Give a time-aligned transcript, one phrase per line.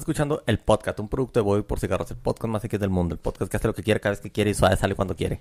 [0.00, 3.14] escuchando el podcast, un producto de Boy por cigarros, el podcast más X del mundo,
[3.14, 5.14] el podcast que hace lo que quiere cada vez que quiere y suave sale cuando
[5.14, 5.40] quiere.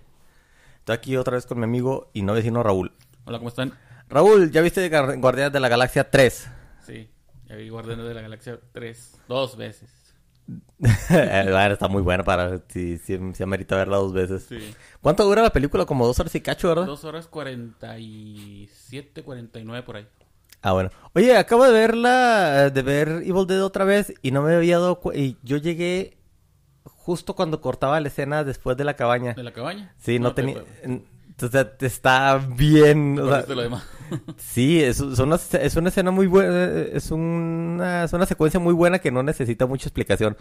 [0.79, 2.91] Estoy aquí otra vez con mi amigo y no vecino Raúl.
[3.25, 3.73] Hola, ¿cómo están?
[4.09, 6.49] Raúl, ¿ya viste Guardianes de la Galaxia 3?
[6.85, 7.09] Sí,
[7.47, 9.89] ya vi Guardianes de la Galaxia 3, dos veces.
[10.79, 14.45] está muy buena para si, si, si amerita verla dos veces.
[14.49, 14.73] Sí.
[15.01, 15.85] ¿Cuánto dura la película?
[15.85, 16.85] Como dos horas y cacho, ¿verdad?
[16.85, 20.07] Dos horas 47, 49 por ahí.
[20.61, 20.89] Ah, bueno.
[21.13, 24.99] Oye, acabo de verla, de ver Evil Dead otra vez y no me había dado
[24.99, 26.17] cu- y yo llegué
[26.83, 29.33] justo cuando cortaba la escena después de la cabaña.
[29.33, 29.93] ¿De la cabaña?
[29.97, 30.63] Sí, no, te- tenía...
[30.83, 33.17] Entonces está bien...
[33.17, 33.83] o sea, lo demás.
[34.37, 38.73] sí, es, es una, es una escena muy buena, es una, es una secuencia muy
[38.73, 40.35] buena que no necesita mucha explicación.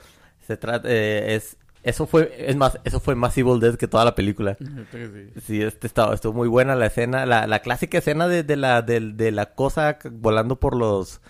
[0.44, 1.56] Se trata, eh, es,
[1.88, 4.56] eso fue, es más, eso fue más Evil Dead que toda la película.
[4.92, 5.40] Sí.
[5.46, 8.82] Sí, este estaba, estuvo muy buena la escena, la, la clásica escena de, de la,
[8.82, 11.20] de, de la cosa volando por los,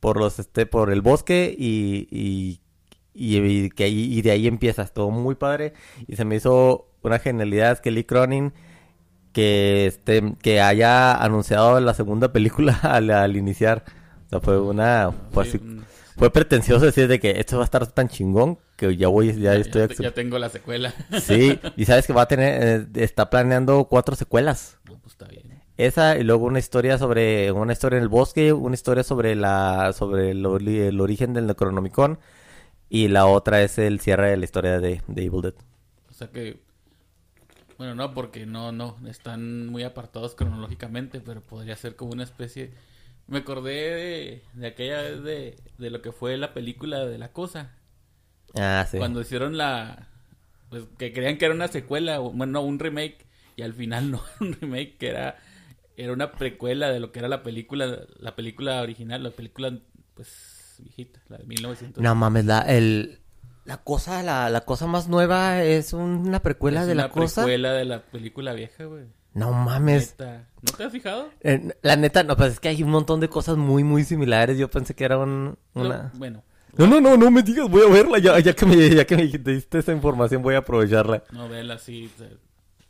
[0.00, 2.60] por los, este, por el bosque y, y,
[3.14, 5.72] y, y que ahí, y de ahí empieza, estuvo muy padre
[6.06, 8.52] y se me hizo una genialidad que Lee Cronin
[9.32, 13.84] que este, que haya anunciado la segunda película al, al iniciar,
[14.26, 15.80] o sea, fue una, fue Sí, así-
[16.16, 19.54] fue pretencioso decir de que esto va a estar tan chingón que ya voy, ya,
[19.54, 20.94] ya, estoy ya tengo la secuela.
[21.20, 24.78] Sí, y sabes que va a tener, eh, está planeando cuatro secuelas.
[24.84, 25.62] No, pues está bien.
[25.76, 29.92] Esa y luego una historia sobre, una historia en el bosque, una historia sobre la,
[29.92, 32.18] sobre el origen del Necronomicon
[32.88, 35.54] y la otra es el cierre de la historia de, de Evil Dead.
[36.10, 36.62] O sea que...
[37.76, 42.70] Bueno, no, porque no, no, están muy apartados cronológicamente, pero podría ser como una especie...
[43.26, 47.32] Me acordé de, de aquella vez de, de lo que fue la película de La
[47.32, 47.72] Cosa.
[48.54, 48.98] Ah, sí.
[48.98, 50.08] Cuando hicieron la...
[50.70, 54.18] Pues que creían que era una secuela, bueno, no, un remake, y al final no
[54.18, 55.36] era un remake, que era,
[55.96, 59.78] era una precuela de lo que era la película, la película original, la película,
[60.14, 62.02] pues, viejita, la de 1900.
[62.02, 63.20] No mames, la, el,
[63.64, 67.42] la cosa, la, la cosa más nueva es una precuela Es de la una cosa.
[67.42, 69.06] precuela de la película vieja, güey.
[69.34, 70.12] No mames.
[70.18, 70.48] Neta.
[70.62, 71.28] ¿No te has fijado?
[71.40, 74.56] Eh, la neta, no, pues es que hay un montón de cosas muy, muy similares.
[74.56, 76.04] Yo pensé que era un, una...
[76.04, 76.42] No, bueno,
[76.76, 78.18] No, no, no, no me digas, voy a verla.
[78.18, 81.24] Ya, ya que me, ya que me diste esa información, voy a aprovecharla.
[81.32, 82.08] no, vela sea,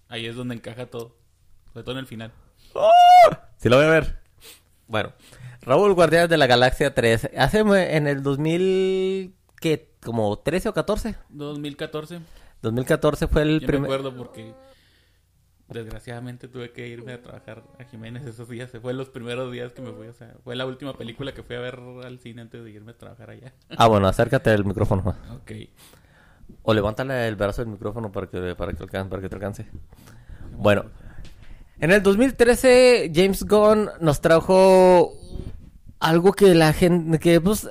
[0.08, 1.16] ahí es donde encaja todo,
[1.72, 2.30] sobre todo en el final.
[3.56, 4.18] Sí, la voy a ver.
[4.86, 5.12] Bueno,
[5.62, 7.30] Raúl Guardianes de la Galaxia 3.
[7.38, 9.90] Hace eh, en el 2000, ¿qué?
[10.04, 11.14] ¿Como 13 o 14?
[11.30, 12.20] 2014,
[12.60, 13.84] 2014 fue el primer...
[13.84, 14.52] acuerdo porque
[15.68, 18.70] desgraciadamente tuve que irme a trabajar a Jiménez esos días.
[18.80, 21.56] Fue los primeros días que me fui, o sea, fue la última película que fui
[21.56, 23.52] a ver al cine antes de irme a trabajar allá.
[23.76, 25.14] Ah, bueno, acércate al micrófono.
[25.34, 25.52] Ok.
[26.62, 29.66] O levántale el brazo del micrófono para que, para que, alcance, para que te alcance.
[30.56, 30.84] Bueno,
[31.80, 35.12] en el 2013 James Gunn nos trajo
[35.98, 37.68] algo que la gente, que pues,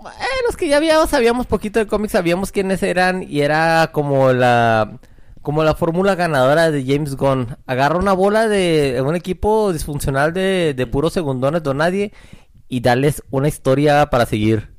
[0.00, 4.32] bueno, los que ya habíamos, sabíamos poquito de cómics, sabíamos quiénes eran y era como
[4.32, 4.98] la,
[5.46, 7.56] como la fórmula ganadora de James Gunn.
[7.66, 12.12] Agarra una bola de un equipo disfuncional de, de puros segundones de nadie
[12.68, 14.74] y darles una historia para seguir.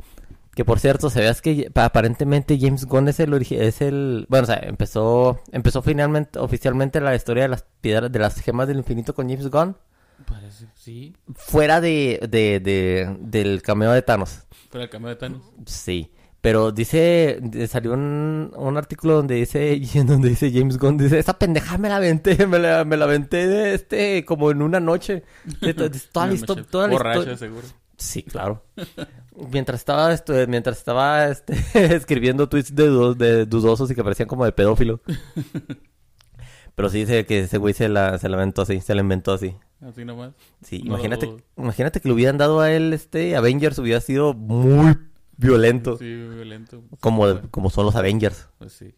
[0.54, 4.44] Que por cierto, sabías que pa- aparentemente James Gunn es el origi- es el bueno,
[4.44, 8.80] o sea, empezó empezó finalmente oficialmente la historia de las piedras de las gemas del
[8.80, 9.78] infinito con James Gunn
[10.26, 14.40] Parece, sí, fuera de, de, de- del cameo de Thanos.
[14.70, 15.44] pero el cambio de Thanos.
[15.66, 16.12] Sí,
[16.48, 21.38] pero dice de- salió un, un artículo donde dice donde dice James Gunn dice, "Esa
[21.38, 25.24] pendeja me la aventé, me la, me la aventé de este como en una noche."
[25.60, 27.68] De to- de toda noche toda la borracha, histo- seguro.
[27.98, 28.64] Sí, claro.
[29.52, 31.54] mientras estaba esto, mientras estaba este,
[31.94, 35.02] escribiendo tweets de, du- de dudosos y que parecían como de pedófilo.
[36.76, 39.34] Pero sí dice que ese güey se la, se la inventó así, se la inventó
[39.34, 39.54] así.
[39.82, 40.32] Así nomás.
[40.64, 44.96] Sí, No imagínate, imagínate que le hubieran dado a él este Avengers hubiera sido muy
[45.38, 45.98] violento.
[45.98, 46.84] Sí, violento.
[47.00, 48.50] Como, como son los Avengers.
[48.58, 48.94] Pues sí.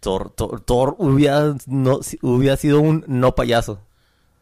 [0.00, 3.80] Thor, Thor, Thor hubiera, no, hubiera sido un no payaso.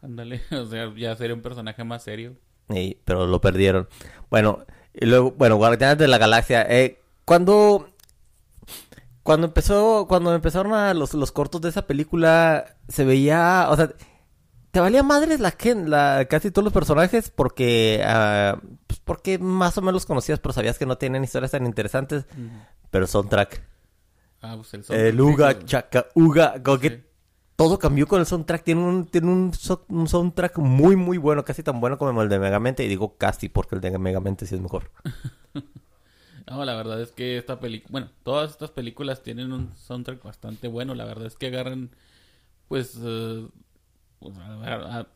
[0.01, 2.35] Ándale, o sea, ya sería un personaje más serio.
[2.69, 3.87] Sí, pero lo perdieron.
[4.29, 6.65] Bueno, y luego, bueno, Guardianes de la Galaxia.
[6.69, 7.89] Eh, cuando,
[9.23, 13.93] cuando empezó, cuando empezaron a los, los cortos de esa película, se veía, o sea,
[14.71, 19.77] te valía madres la, gen- la casi todos los personajes porque, ah, pues porque más
[19.77, 22.25] o menos los conocías, pero sabías que no tienen historias tan interesantes.
[22.91, 23.63] Pero soundtrack,
[24.41, 27.05] Ah, pues el el soundtrack, Uga, sí, Chaka, Uga, como que
[27.55, 28.63] todo cambió con el soundtrack.
[28.63, 32.29] Tiene un, tiene un, so- un soundtrack muy, muy bueno, casi tan bueno como el
[32.29, 32.83] de Megamente.
[32.85, 34.91] Y digo casi porque el de Megamente sí es mejor.
[36.49, 40.67] No, la verdad es que esta película, bueno, todas estas películas tienen un soundtrack bastante
[40.69, 40.95] bueno.
[40.95, 41.91] La verdad es que agarran,
[42.67, 42.97] pues,
[44.21, 45.07] eh, pues, a, a-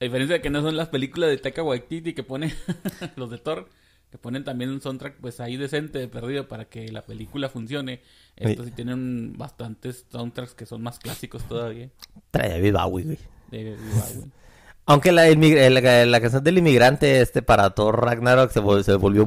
[0.00, 2.54] a diferencia de que no son las películas de Taika Waititi que pone
[3.16, 3.68] los de Thor,
[4.12, 8.00] que ponen también un soundtrack pues ahí decente de perdido para que la película funcione.
[8.36, 11.90] Estos sí tienen bastantes soundtracks que son más clásicos todavía.
[12.30, 13.18] Trae David Bowie, güey.
[13.50, 14.30] De Bowie.
[14.86, 19.26] Aunque la, la, la canción del inmigrante este para Thor Ragnarok se, vol- se volvió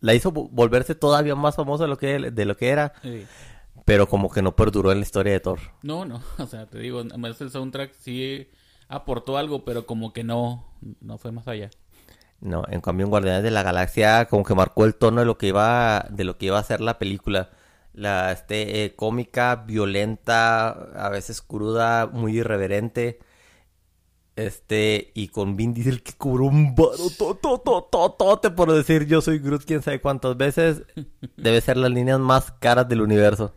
[0.00, 3.26] la hizo vo- volverse todavía más famosa de lo que de lo que era, Sí.
[3.88, 5.60] Pero como que no perduró en la historia de Thor.
[5.82, 8.46] No, no, o sea, te digo, además el soundtrack sí
[8.86, 10.66] aportó algo, pero como que no,
[11.00, 11.70] no fue más allá.
[12.38, 15.38] No, en cambio en Guardianes de la Galaxia como que marcó el tono de lo
[15.38, 17.48] que iba de lo que iba a ser la película.
[17.94, 23.20] La este eh, cómica, violenta, a veces cruda, muy irreverente.
[24.36, 28.70] Este, y con Vin Diesel que cobró un baro to, to, to, to, tote por
[28.70, 30.82] decir yo soy Groot quién sabe cuántas veces.
[31.38, 33.54] Debe ser las líneas más caras del universo.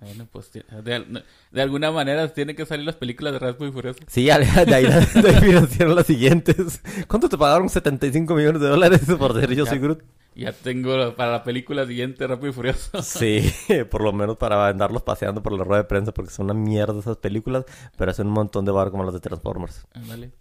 [0.00, 1.22] Bueno, pues de,
[1.62, 4.00] alguna manera tienen que salir las películas de Rápido y Furioso.
[4.06, 4.84] Sí, ya, de ahí,
[5.22, 6.82] de ahí financiaron las siguientes.
[7.08, 7.68] ¿Cuánto te pagaron?
[7.68, 10.02] 75 millones de dólares por decir yo soy Groot.
[10.34, 13.02] Ya tengo para la película siguiente Rápido y Furioso.
[13.02, 13.50] Sí,
[13.90, 16.98] por lo menos para andarlos paseando por la rueda de prensa porque son una mierda
[16.98, 17.64] esas películas,
[17.96, 19.86] pero hacen un montón de bar como las de Transformers.
[19.94, 20.32] Ándale.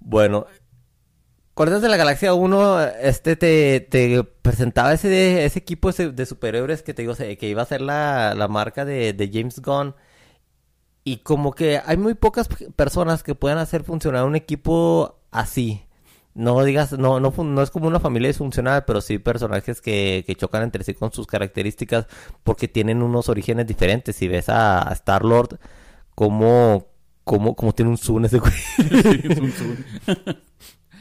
[0.00, 0.46] Bueno,
[1.60, 6.94] Guardianes de la Galaxia 1, este te, te presentaba ese, ese equipo de superhéroes que
[6.94, 9.94] te digo, que iba a ser la, la marca de, de James Gunn.
[11.04, 15.82] Y como que hay muy pocas personas que puedan hacer funcionar un equipo así.
[16.32, 20.36] No digas, no, no, no es como una familia disfuncional, pero sí personajes que, que
[20.36, 22.06] chocan entre sí con sus características
[22.42, 24.16] porque tienen unos orígenes diferentes.
[24.16, 25.60] Si ves a, a Star-Lord,
[26.14, 26.86] como,
[27.22, 28.54] como, como tiene un zoom ese güey.
[28.78, 29.76] Sí, es un zoom.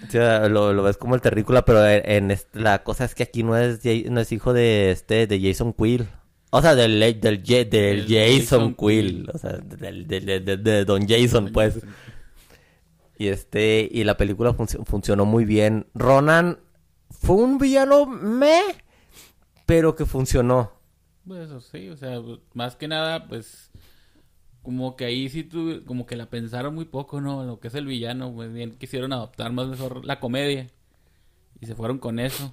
[0.09, 3.44] O sea, lo, lo ves como el terrícola, pero en, la cosa es que aquí
[3.44, 3.79] no es,
[4.09, 6.07] no es hijo de este de Jason Quill.
[6.51, 9.29] O sea, del, del, del, Ja- del Del Jason, Jason Quill.
[9.33, 11.79] O sea, del, del- del- del- de Don Jason, pues.
[13.17, 15.88] Y este, y la película func- funcionó muy bien.
[15.94, 16.59] Ronan
[17.11, 18.61] fue un villano me,
[19.65, 20.71] pero que funcionó.
[21.27, 22.19] Pues eso sí, o sea,
[22.53, 23.71] más que nada, pues
[24.63, 27.44] como que ahí sí tu, como que la pensaron muy poco, ¿no?
[27.44, 30.67] Lo que es el villano, pues bien quisieron adoptar más mejor la comedia
[31.59, 32.51] y se fueron con eso.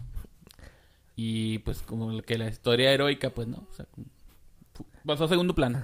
[1.17, 3.87] Y pues como que la historia heroica, pues no, o sea,
[5.05, 5.83] pasó a segundo plano.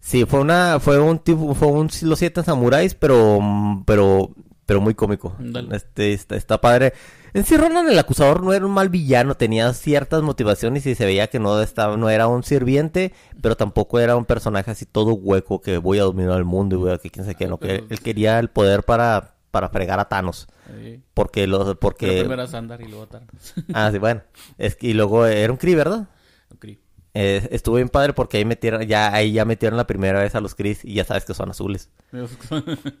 [0.00, 3.40] Sí, fue una, fue un tipo, fue un Los Siete Samuráis, pero,
[3.86, 4.30] pero,
[4.66, 5.36] pero muy cómico.
[5.72, 6.92] Este, está, está padre.
[7.34, 11.04] En sí, Ronan el acusador no era un mal villano, tenía ciertas motivaciones y se
[11.04, 15.14] veía que no estaba, no era un sirviente, pero tampoco era un personaje así todo
[15.14, 17.58] hueco que voy a dominar el mundo y voy a que quién sabe qué, no,
[17.58, 20.46] que él quería el poder para, para fregar a Thanos.
[20.80, 21.02] Sí.
[21.12, 23.54] Porque los, Pero porque, primero a Sandar y luego a Thanos.
[23.74, 24.22] ah, sí, bueno,
[24.56, 26.06] es que, y luego era un Kree, ¿verdad?
[26.54, 26.66] Ok.
[27.14, 30.40] Eh, estuvo bien padre porque ahí metieron, ya, ahí ya metieron la primera vez a
[30.40, 31.90] los Chris y ya sabes que son azules.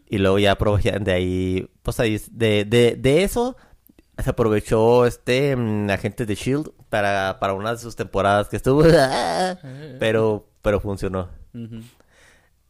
[0.08, 3.56] Y luego ya aprovecharon de ahí, pues ahí, de, de, de eso
[4.22, 8.82] se aprovechó este mm, agente de Shield para, para una de sus temporadas que estuvo,
[9.98, 11.28] pero, pero funcionó.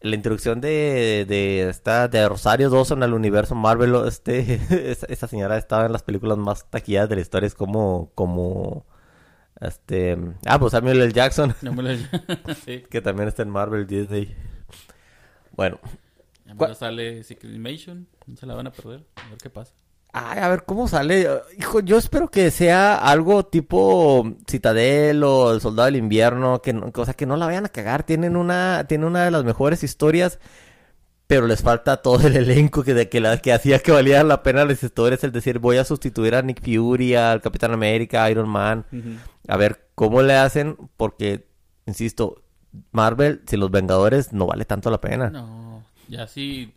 [0.00, 4.55] La introducción de, de esta, de Rosario Dawson al universo Marvel, este,
[4.91, 8.87] esa, esa señora estaba en las películas más taquilladas de la historia, es como, como,
[9.61, 11.12] este, ah, pues Samuel L.
[11.12, 11.55] Jackson.
[11.62, 11.96] Me lo...
[12.64, 12.82] sí.
[12.91, 14.35] Que también está en Marvel Disney.
[15.52, 15.79] Bueno.
[16.44, 18.06] Ya ¿Cuál- me sale Secret Invasion.
[18.26, 19.06] No se la van a perder.
[19.17, 19.73] A ver qué pasa.
[20.16, 21.29] Ay, a ver cómo sale.
[21.58, 26.62] Hijo, yo espero que sea algo tipo Citadel o El Soldado del Invierno.
[26.62, 28.05] Que no, o sea, que no la vayan a cagar.
[28.05, 30.39] Tienen una, tienen una de las mejores historias.
[31.27, 34.44] Pero les falta todo el elenco que, de, que, la, que hacía que valía la
[34.44, 35.24] pena las historias.
[35.24, 38.86] Es decir, voy a sustituir a Nick Fury, al Capitán América, a Iron Man.
[39.48, 40.77] A ver cómo le hacen.
[40.96, 41.48] Porque,
[41.86, 42.41] insisto,
[42.93, 45.31] Marvel, sin los Vengadores, no vale tanto la pena.
[45.31, 46.72] No, ya si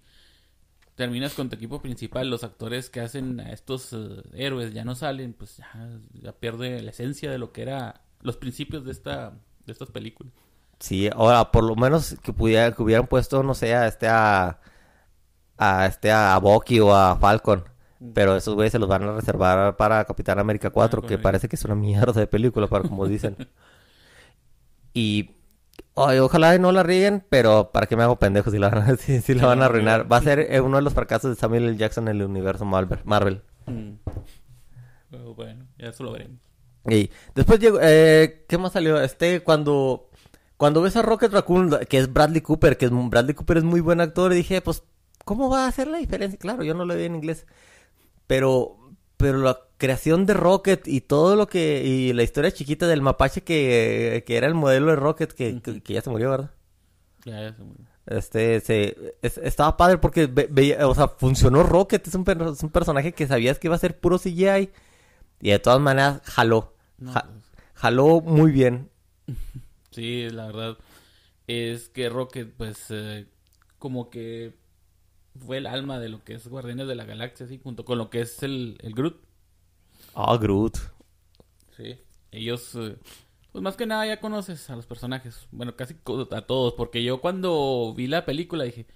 [0.97, 4.95] terminas con tu equipo principal, los actores que hacen a estos eh, héroes ya no
[4.95, 9.39] salen, pues ya, ya pierde la esencia de lo que era los principios de esta
[9.65, 10.33] de estas películas.
[10.79, 14.59] Sí, ahora por lo menos que pudiera, que hubieran puesto, no sé, a este a
[15.57, 17.63] a este a Bucky o a Falcon.
[18.13, 21.23] Pero esos güeyes se los van a reservar para Capitán América 4, que correcto.
[21.23, 23.37] parece que es una mierda de película, para como dicen.
[24.93, 25.36] Y
[25.95, 28.89] ay, ojalá y no la rieguen, pero para qué me hago pendejo si la van
[28.89, 30.11] a, si, si la van a arruinar.
[30.11, 31.77] Va a ser eh, uno de los fracasos de Samuel L.
[31.77, 32.99] Jackson en el universo Marvel.
[33.03, 33.41] Marvel.
[33.65, 33.93] Mm.
[35.09, 36.39] Pero bueno, ya eso lo veremos.
[36.89, 39.01] Y después llegó, eh, ¿qué más salió?
[39.01, 40.09] Este, cuando,
[40.55, 43.81] cuando ves a Rocket Raccoon, que es Bradley Cooper, que es, Bradley Cooper es muy
[43.81, 44.83] buen actor, y dije, pues,
[45.25, 46.39] ¿cómo va a hacer la diferencia?
[46.39, 47.45] Claro, yo no lo vi en inglés,
[48.25, 48.77] pero,
[49.17, 53.43] pero la creación de Rocket y todo lo que, y la historia chiquita del mapache
[53.43, 56.51] que, que era el modelo de Rocket, que, que, que ya se murió, ¿verdad?
[57.25, 57.85] Ya, ya se murió.
[58.05, 62.63] Este, se, es- estaba padre porque ve- o sea, funcionó Rocket, es un, per- es
[62.63, 64.69] un personaje que sabías que iba a ser puro CGI.
[65.41, 66.73] Y de todas maneras, jaló.
[66.99, 67.43] No, Ja- pues,
[67.75, 68.89] jaló muy bien.
[69.91, 70.77] sí, la verdad
[71.47, 73.27] es que Rocket, pues, eh,
[73.79, 74.55] como que
[75.39, 78.09] fue el alma de lo que es Guardianes de la Galaxia, así, junto con lo
[78.11, 79.26] que es el, el Groot.
[80.19, 80.77] Ah, Groot.
[81.75, 81.95] Sí.
[82.31, 82.97] Ellos, eh,
[83.51, 85.47] pues más que nada ya conoces a los personajes.
[85.51, 85.93] Bueno, casi
[86.31, 86.73] a todos.
[86.73, 88.87] Porque yo cuando vi la película dije,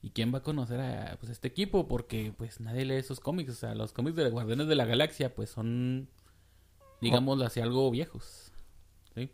[0.00, 1.86] ¿y quién va a conocer a pues, este equipo?
[1.86, 3.50] Porque pues nadie lee esos cómics.
[3.50, 6.08] O sea, los cómics de Guardianes de la Galaxia pues son,
[7.02, 8.50] digámoslo así, algo viejos.
[9.14, 9.30] ¿Sí?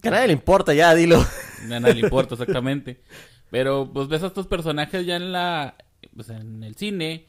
[0.00, 1.22] Que a nadie le importa ya, dilo.
[1.70, 3.02] A nadie le importa exactamente.
[3.50, 5.76] Pero pues ves a estos personajes ya en la,
[6.14, 7.26] pues, en el cine.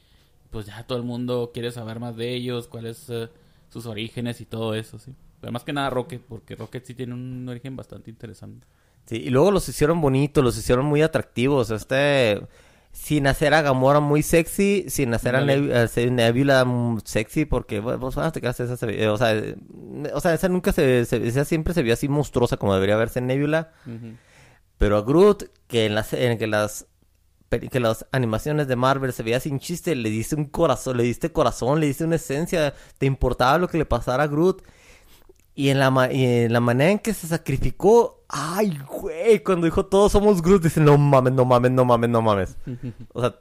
[0.50, 3.28] Pues ya todo el mundo quiere saber más de ellos, cuáles eh,
[3.70, 5.14] sus orígenes y todo eso, sí.
[5.40, 8.66] Pero más que nada Rocket, porque Rocket sí tiene un origen bastante interesante.
[9.06, 11.70] Sí, y luego los hicieron bonitos, los hicieron muy atractivos.
[11.70, 12.40] Este,
[12.92, 15.40] sin hacer a Gamora muy sexy, sin hacer a
[16.10, 16.66] Nebula
[17.04, 19.54] sexy, porque, bueno, pues, ah, te quedas esa, ve- o sea, eh,
[20.12, 23.20] o sea, esa nunca se, se- esa siempre se vio así monstruosa como debería verse
[23.20, 23.72] en Nebula.
[24.78, 26.86] Pero a Groot, que en las, en que las,
[27.48, 31.32] que las animaciones de Marvel se veía sin chiste, le diste un corazón, le diste
[31.32, 34.62] corazón, le diste una esencia, te importaba lo que le pasara a Groot.
[35.54, 39.64] Y en la, ma- y en la manera en que se sacrificó, ay, güey, cuando
[39.64, 42.56] dijo todos somos Groot, dice, no mames, no mames, no mames, no mames.
[43.12, 43.34] O sea,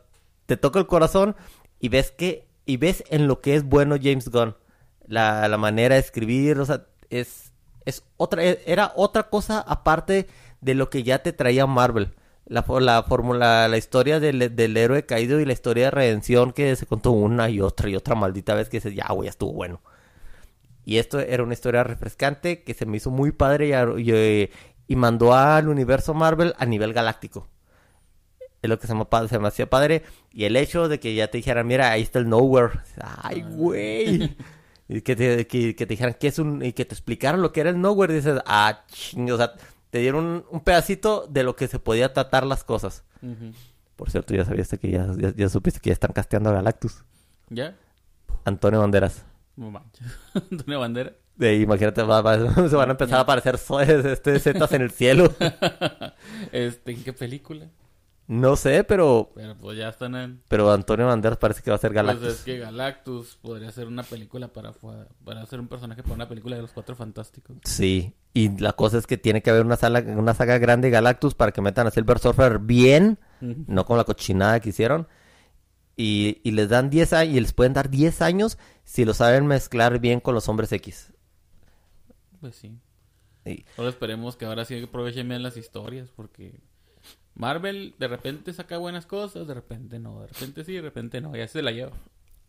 [0.48, 1.36] te toca el corazón
[1.80, 4.56] y ves que, y ves en lo que es bueno James Gunn.
[5.06, 7.52] La, la manera de escribir, o sea, es,
[7.86, 10.28] es otra, e- era otra cosa aparte
[10.60, 12.16] de lo que ya te traía Marvel.
[12.48, 16.76] La, la fórmula, la historia del, del héroe caído y la historia de redención que
[16.76, 19.54] se contó una y otra y otra maldita vez que dices, ya, güey, ya estuvo
[19.54, 19.82] bueno.
[20.86, 24.52] Y esto era una historia refrescante que se me hizo muy padre y, eh,
[24.88, 27.50] y mandó al universo Marvel a nivel galáctico.
[28.62, 30.04] Es lo que se me, se me hacía padre.
[30.32, 32.80] Y el hecho de que ya te dijeran, mira, ahí está el Nowhere.
[33.22, 34.36] Ay, güey.
[34.90, 36.64] Y que te, que, que te dijeran que es un...
[36.64, 38.14] Y que te explicaran lo que era el Nowhere.
[38.14, 39.30] Dices, ah, ching.
[39.30, 39.52] O sea,
[39.90, 43.04] te dieron un, un pedacito de lo que se podía tratar las cosas.
[43.96, 47.04] Por cierto, ya sabías que ya, ya, ya supiste que ya están casteando a Galactus.
[47.50, 47.76] ¿Ya?
[48.46, 49.26] Antonio Banderas.
[49.56, 50.06] No manches.
[50.52, 51.14] Antonio Bandera.
[51.36, 52.38] De ahí, imagínate, va- va-
[52.70, 55.34] se van a empezar a aparecer so- este, zetas en el cielo.
[56.52, 57.68] este, ¿en qué película?
[58.30, 60.42] No sé, pero Pero pues ya están en...
[60.50, 62.28] pero Antonio Banderas parece que va a ser Pues Galactus.
[62.28, 64.74] es que Galactus podría ser una película para...
[65.24, 67.56] Para ser un personaje para una película de los Cuatro Fantásticos.
[67.64, 70.92] Sí, y la cosa es que tiene que haber una sala, una saga grande de
[70.92, 73.64] Galactus para que metan a Silver Surfer bien, Ujú.
[73.68, 75.08] no con la cochinada que hicieron.
[75.96, 79.48] Y, y les dan 10 años, y les pueden dar 10 años si lo saben
[79.48, 81.14] mezclar bien con los hombres X.
[82.42, 82.78] Pues sí.
[83.78, 86.60] Solo esperemos que ahora sí aprovechen bien las historias, porque
[87.36, 91.36] Marvel de repente saca buenas cosas, de repente no, de repente sí, de repente no,
[91.36, 91.92] ya se la lleva.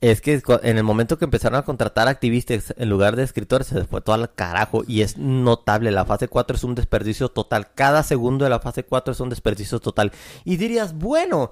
[0.01, 3.85] Es que en el momento que empezaron a contratar activistas en lugar de escritores, se
[3.85, 4.85] fue todo al carajo.
[4.87, 7.73] Y es notable, la fase 4 es un desperdicio total.
[7.75, 10.13] Cada segundo de la fase 4 es un desperdicio total.
[10.45, 11.51] Y dirías, bueno,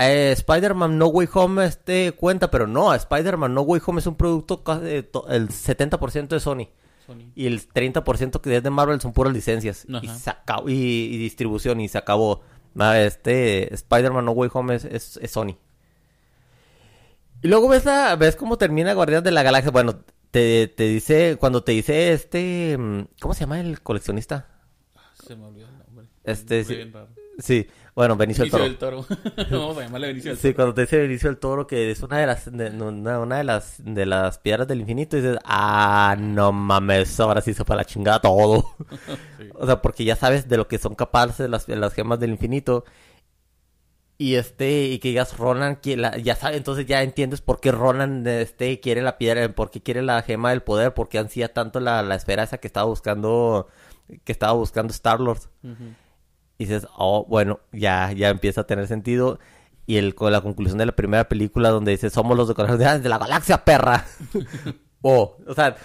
[0.00, 4.16] eh, Spider-Man No Way Home este cuenta, pero no, Spider-Man No Way Home es un
[4.16, 6.68] producto casi el 70% de Sony.
[7.06, 7.30] Sony.
[7.34, 9.86] Y el 30% que es de Marvel son puras licencias.
[9.88, 10.14] Y, Ajá.
[10.18, 12.42] se acabó- y, y distribución y se acabó.
[12.78, 15.56] Ah, Este Spider-Man No Way Home es, es- es Sony.
[17.42, 19.70] Y luego ves, la, ves cómo termina Guardianes de la Galaxia.
[19.70, 24.48] Bueno, te, te dice, cuando te dice este, mm, ¿cómo se llama el coleccionista?
[25.26, 26.06] Se me olvidó el nombre.
[26.24, 26.90] Este, sí.
[27.38, 29.04] Sí, bueno, Benicio del Benicio Toro.
[29.06, 29.44] del Toro.
[29.50, 30.54] Vamos a llamarle Benicio del Sí, Toro.
[30.56, 33.44] cuando te dice Benicio del Toro que es una de las de, una, una de
[33.44, 37.78] las de las piedras del infinito, dices, ah, no mames, ahora sí se fue a
[37.78, 38.74] la chingada todo.
[39.38, 39.48] Sí.
[39.54, 42.84] O sea, porque ya sabes de lo que son capaces las, las gemas del infinito.
[44.16, 47.72] Y este, y que digas Ronan, que la- ya sabes, entonces ya entiendes por qué
[47.72, 51.52] Ronan este quiere la piedra, por qué quiere la gema del poder, por qué ansía
[51.52, 53.66] tanto la, la esfera esa que estaba buscando,
[54.22, 55.40] que estaba buscando Star Lord.
[55.64, 55.74] Ujú.
[56.58, 59.38] Y dices, oh, bueno, ya, ya empieza a tener sentido.
[59.86, 63.08] Y el, con la conclusión de la primera película donde dice, somos los decoradores de
[63.08, 64.06] la galaxia, perra.
[65.02, 65.76] oh, o sea,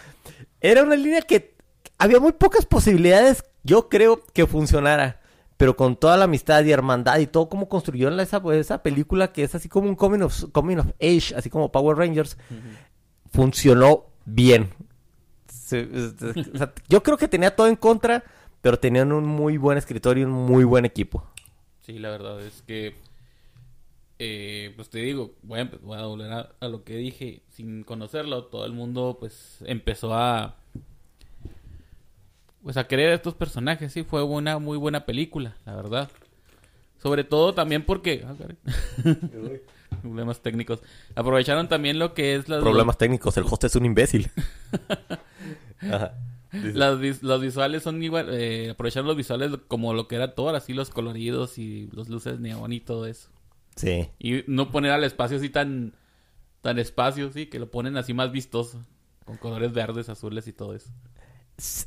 [0.62, 1.56] era una línea que
[1.98, 5.20] había muy pocas posibilidades, yo creo, que funcionara.
[5.58, 9.44] Pero con toda la amistad y hermandad y todo como construyó esa, esa película que
[9.44, 12.38] es así como un coming of, coming of age, así como Power Rangers,
[13.32, 14.70] funcionó bien.
[15.52, 15.84] Se-
[16.54, 18.24] o sea, yo creo que tenía todo en contra,
[18.62, 21.24] pero tenían un muy buen escritorio y un muy buen equipo.
[21.82, 22.96] Sí, la verdad es que,
[24.20, 27.84] eh, pues te digo, voy a, voy a volver a, a lo que dije, sin
[27.84, 30.56] conocerlo, todo el mundo pues empezó a,
[32.63, 36.10] pues a querer a estos personajes, sí, fue una muy buena película, la verdad.
[37.01, 38.36] Sobre todo también porque, ah.
[40.01, 40.82] Problemas técnicos.
[41.16, 42.62] Aprovecharon también lo que es las...
[42.62, 44.30] Problemas técnicos, el host es un imbécil.
[45.82, 46.13] Ajá.
[46.51, 50.50] Las vis- los visuales son igual, eh, aprovecharon los visuales como lo que era todo,
[50.50, 53.29] así los coloridos y los luces neón y todo eso.
[53.75, 54.10] Sí.
[54.20, 55.94] Y no poner al espacio así tan,
[56.62, 58.84] tan espacio, sí, que lo ponen así más vistoso,
[59.25, 60.89] con colores verdes, azules y todo eso.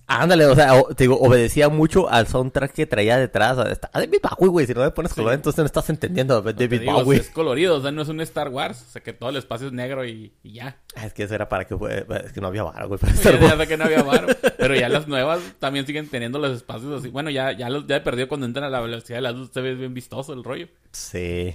[0.06, 3.58] Ándale, o sea, te digo, obedecía mucho al soundtrack que traía detrás.
[3.70, 4.66] Está David Bowie, güey.
[4.66, 7.20] Si no me pones color, entonces no estás entendiendo a David digo, Bowie.
[7.20, 9.68] es colorido, o sea, no es un Star Wars, o sea, que todo el espacio
[9.68, 10.76] es negro y, y ya.
[10.96, 12.06] Ah, Es que eso era para que fue...
[12.24, 12.98] Es que no había vara, güey.
[13.00, 14.02] para ya sé que no había
[14.58, 17.08] pero ya las nuevas también siguen teniendo los espacios así.
[17.08, 19.50] Bueno, ya, ya los ya he perdido cuando entran a la velocidad de la luz,
[19.52, 20.68] se ve bien vistoso el rollo.
[20.92, 21.54] Sí.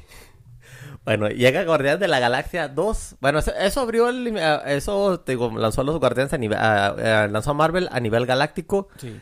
[1.07, 3.15] Bueno, llega Guardianes de la Galaxia 2.
[3.21, 4.27] Bueno, eso, eso abrió el...
[4.37, 6.57] eh, Eso, te digo, lanzó a los Guardianes a nivel...
[6.57, 8.89] a- a- lanzó a Marvel a nivel galáctico.
[8.97, 9.17] Sí.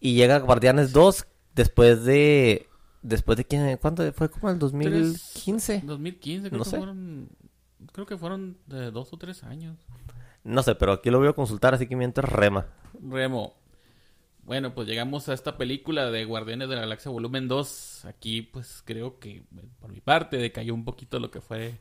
[0.00, 2.66] Y llega Guardianes 2 después de...
[3.02, 3.76] Después de quién...
[3.76, 4.10] ¿Cuánto?
[4.14, 5.82] Fue como el 2015.
[5.84, 6.76] 2015, creo No que sé.
[6.78, 7.28] fueron.
[7.92, 9.76] Creo que fueron de dos o tres años.
[10.44, 12.66] No sé, pero aquí lo voy a consultar, así que mientras rema.
[13.06, 13.52] Remo.
[14.48, 18.06] Bueno, pues llegamos a esta película de Guardianes de la Galaxia Volumen 2.
[18.06, 19.42] Aquí, pues creo que
[19.78, 21.74] por mi parte decayó un poquito lo que fue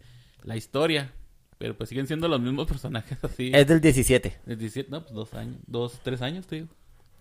[0.44, 1.14] la historia.
[1.58, 3.52] Pero pues siguen siendo los mismos personajes así.
[3.54, 4.40] Es del 17.
[4.46, 6.68] De 17, no, pues dos años, dos, tres años, te digo.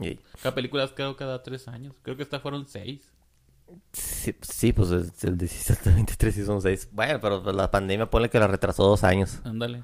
[0.00, 1.94] Y- Cada película creo cada tres años.
[2.02, 3.08] Creo que esta fueron seis.
[3.92, 6.88] Sí, sí, pues es el 17, 23 y son 6.
[6.92, 9.38] Bueno, pero pues, la pandemia pone que la retrasó dos años.
[9.44, 9.82] Ándale.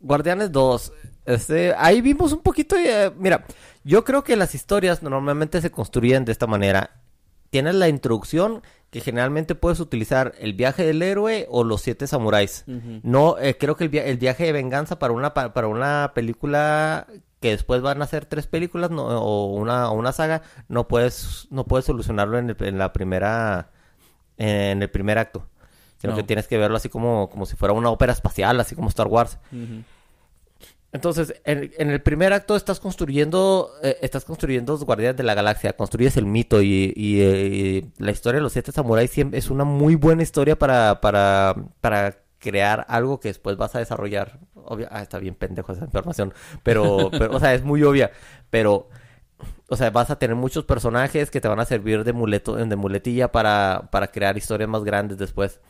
[0.00, 0.92] Guardianes 2.
[1.26, 2.76] Este, ahí vimos un poquito.
[2.76, 3.44] de- mira,
[3.84, 6.90] yo creo que las historias normalmente se construyen de esta manera.
[7.50, 12.64] Tienes la introducción que generalmente puedes utilizar el viaje del héroe o los siete samuráis.
[13.02, 16.12] No, eh, creo que el, via- el viaje de venganza para una pa- para una
[16.14, 17.06] película
[17.40, 21.46] que después van a ser tres películas no, o una o una saga, no puedes
[21.50, 23.70] no puedes solucionarlo en, el- en la primera
[24.38, 25.46] en el primer acto.
[25.98, 26.16] Sino No.
[26.16, 29.06] que tienes que verlo así como como si fuera una ópera espacial, así como Star
[29.06, 29.38] Wars.
[30.94, 35.34] Entonces, en, en el primer acto estás construyendo, eh, estás construyendo los guardianes de la
[35.34, 37.46] galaxia, construyes el mito y, y, eh,
[37.98, 42.18] y la historia de los siete samuráis es una muy buena historia para, para, para
[42.38, 44.38] crear algo que después vas a desarrollar.
[44.54, 48.12] Obvia- ah, está bien pendejo esa información, pero, pero, o sea, es muy obvia,
[48.50, 48.88] pero,
[49.68, 52.76] o sea, vas a tener muchos personajes que te van a servir de muleto, de
[52.76, 55.60] muletilla para, para crear historias más grandes después.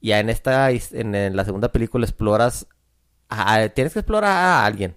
[0.00, 2.66] Ya en esta, en la segunda película exploras
[3.32, 4.96] a- tienes que explorar a alguien.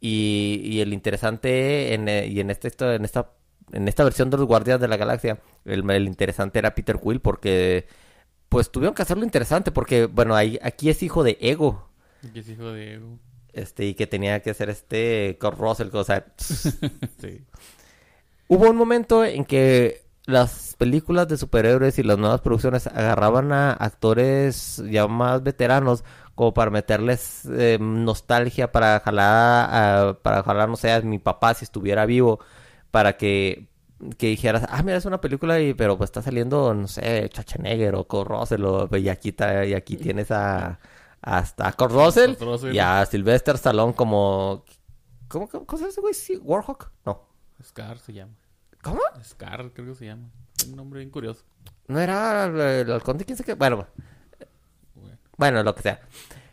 [0.00, 3.30] Y, y el interesante en, eh, y en esta, histo- en esta
[3.72, 7.20] en esta versión de los Guardias de la Galaxia, el, el interesante era Peter Quill
[7.20, 7.86] porque
[8.50, 11.88] pues tuvieron que hacerlo interesante porque bueno, ahí, aquí es hijo de Ego,
[12.34, 13.18] Que es hijo de Ego.
[13.54, 17.44] este y que tenía que ser este Kurt Russell, o sea, Sí.
[18.48, 23.72] Hubo un momento en que las películas de superhéroes y las nuevas producciones agarraban a
[23.72, 29.68] actores ya más veteranos como para meterles eh, nostalgia para jalar
[30.10, 32.40] a- para jalar no sé a mi papá si estuviera vivo
[32.90, 33.68] para que
[34.18, 37.94] que dijeras ah mira es una película y pero pues está saliendo no sé Schwarzenegger
[37.94, 40.78] o Kurt Russell o- y aquí está- y aquí tienes a
[41.20, 42.74] hasta a Kurt Russell, Kurt Russell.
[42.74, 44.64] y a Sylvester Stallone como
[45.28, 46.14] ¿cómo, cómo, cómo se llama ese güey?
[46.14, 47.22] Sí, Warhawk no
[47.64, 48.32] Scar se llama.
[48.82, 49.00] ¿cómo?
[49.22, 50.28] Scar creo que se llama.
[50.68, 51.44] Un nombre bien curioso.
[51.86, 53.54] No era el, el halcón de quién sé qué.
[53.54, 53.86] Bueno,
[55.36, 55.62] Bueno.
[55.62, 56.00] lo que sea.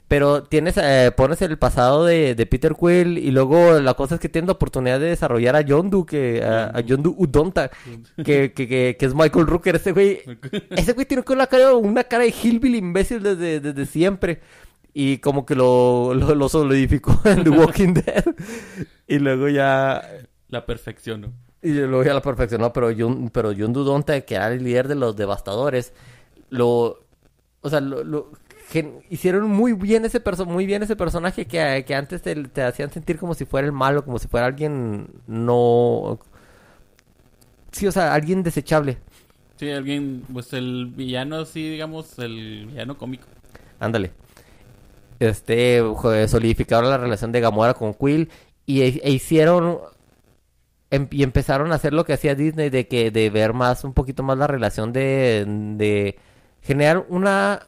[0.08, 4.22] Pero tienes, eh, pones el pasado de, de Peter Quill y luego la cosa es
[4.22, 7.70] que tienes la oportunidad de desarrollar a Yondu, que, a, a Yondu Udonta,
[8.18, 9.76] que, que, que, que es Michael Rooker.
[9.76, 10.22] Ese güey,
[10.72, 14.42] ese güey tiene una cara, una cara de hillbilly imbécil desde, desde siempre.
[14.96, 18.26] Y como que lo, lo, lo solidificó en The Walking Dead.
[19.08, 20.02] Y luego ya
[20.48, 21.34] La perfección, ¿no?
[21.62, 24.96] y luego ya la perfeccionó, pero Yun, pero Yondu Donta, que era el líder de
[24.96, 25.94] los devastadores,
[26.50, 27.06] lo,
[27.62, 28.32] o sea, lo,
[29.10, 32.92] hicieron muy bien ese perso muy bien ese personaje que, que antes te, te hacían
[32.92, 36.20] sentir como si fuera el malo, como si fuera alguien no,
[37.72, 38.98] sí, o sea, alguien desechable.
[39.58, 43.28] Sí, alguien, pues el villano, sí, digamos, el villano cómico.
[43.80, 44.12] Ándale.
[45.20, 45.82] Este,
[46.28, 48.30] solidificaron la relación de Gamora con Quill
[48.66, 49.80] y e, e hicieron
[50.92, 53.94] em- y empezaron a hacer lo que hacía Disney de que de ver más un
[53.94, 55.46] poquito más la relación de,
[55.78, 56.18] de
[56.62, 57.68] generar una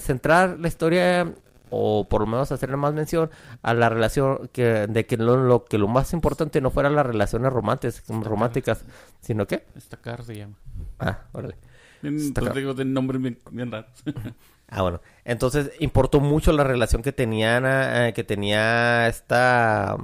[0.00, 1.32] centrar la historia
[1.70, 3.30] o por lo menos hacerle más mención
[3.62, 7.04] a la relación que de que lo, lo- que lo más importante no fueran las
[7.06, 8.84] relaciones románticas románticas
[9.20, 10.54] sino que Estacar se llama.
[10.98, 11.56] ah órale
[12.02, 12.52] Estacar.
[12.52, 13.86] Pues digo, de nombre bien, bien raro.
[14.70, 15.00] Ah, bueno.
[15.24, 19.96] Entonces importó mucho la relación que tenían, eh, que tenía esta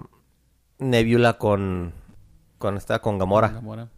[0.78, 1.92] Nebula con,
[2.58, 3.48] con esta, con Gamora.
[3.48, 3.88] Gamora.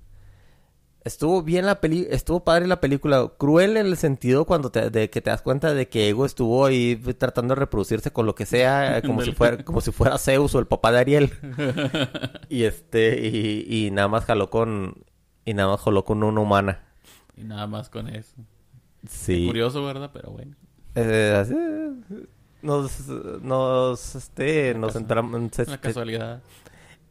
[1.06, 5.08] Estuvo bien la peli, estuvo padre la película, cruel en el sentido cuando te, de
[5.08, 8.44] que te das cuenta de que Ego estuvo ahí tratando de reproducirse con lo que
[8.44, 11.30] sea, como si fuera, como si fuera Zeus o el papá de Ariel.
[12.48, 14.96] y este, y, y nada más jaló con,
[15.44, 16.80] y nada más jaló con una humana.
[17.36, 18.34] Y nada más con eso.
[19.08, 19.46] Sí.
[19.46, 20.10] Curioso, ¿verdad?
[20.12, 20.56] Pero bueno.
[20.96, 21.54] Eh, así,
[22.62, 23.06] nos,
[23.42, 26.42] nos, este, nos entramos, Una este, casualidad.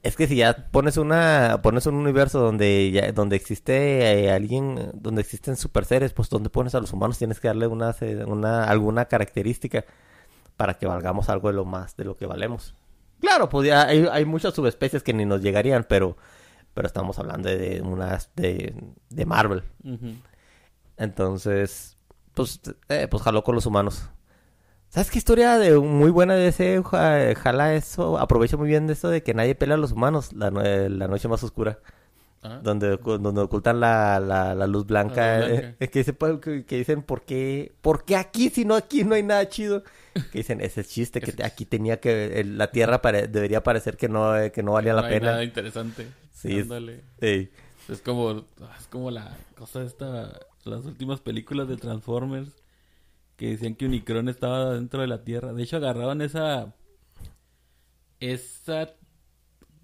[0.06, 4.92] Es que si ya pones una pones un universo donde ya, donde existe eh, alguien,
[4.94, 8.24] donde existen super seres, pues donde pones a los humanos tienes que darle una, se-
[8.26, 9.84] una alguna característica
[10.58, 12.76] para que valgamos algo de lo más de lo que valemos.
[13.20, 16.18] Claro, pues ya hay, hay muchas subespecies que ni nos llegarían, pero
[16.76, 18.76] pero estamos hablando de unas de,
[19.10, 19.64] de Marvel.
[20.98, 21.98] Entonces,
[22.34, 24.10] pues eh, pues jaló con los humanos.
[24.96, 28.18] ¿Sabes qué historia de muy buena de ese ja- jala eso?
[28.18, 31.08] Aprovecha muy bien de eso de que nadie pela a los humanos, la, no- la
[31.10, 31.80] noche más oscura,
[32.42, 35.76] Ah, donde, donde ocultan la, la, la luz blanca, La blanca.
[35.80, 39.16] eh, que, dice, pues, que, dicen ¿por qué, ¿por qué aquí si no aquí no
[39.16, 39.84] hay nada chido?
[40.32, 43.98] Que dicen ese es chiste que aquí tenía que el- la tierra pare- debería parecer
[43.98, 45.32] que no eh, que no valía no la hay pena.
[45.32, 46.08] nada interesante.
[46.32, 46.68] Sí, es-.
[47.20, 47.52] Ey.
[47.90, 52.50] Es como, es como la cosa esta, las últimas películas de Transformers
[53.38, 55.54] que decían que Unicron estaba dentro de la Tierra.
[55.54, 56.76] De hecho, agarraron esa
[58.20, 58.96] esa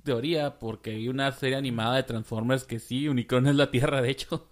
[0.03, 4.11] teoría porque hay una serie animada de Transformers que sí, Unicron es la Tierra, de
[4.11, 4.47] hecho.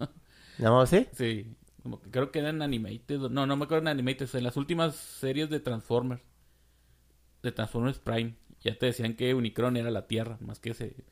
[0.58, 1.08] ¿Nada más así?
[1.12, 3.30] sí, como que creo que eran Animated.
[3.30, 6.22] No, no me acuerdo en Animated, en las últimas series de Transformers.
[7.42, 8.36] De Transformers Prime.
[8.60, 11.04] Ya te decían que Unicron era la Tierra, más que se...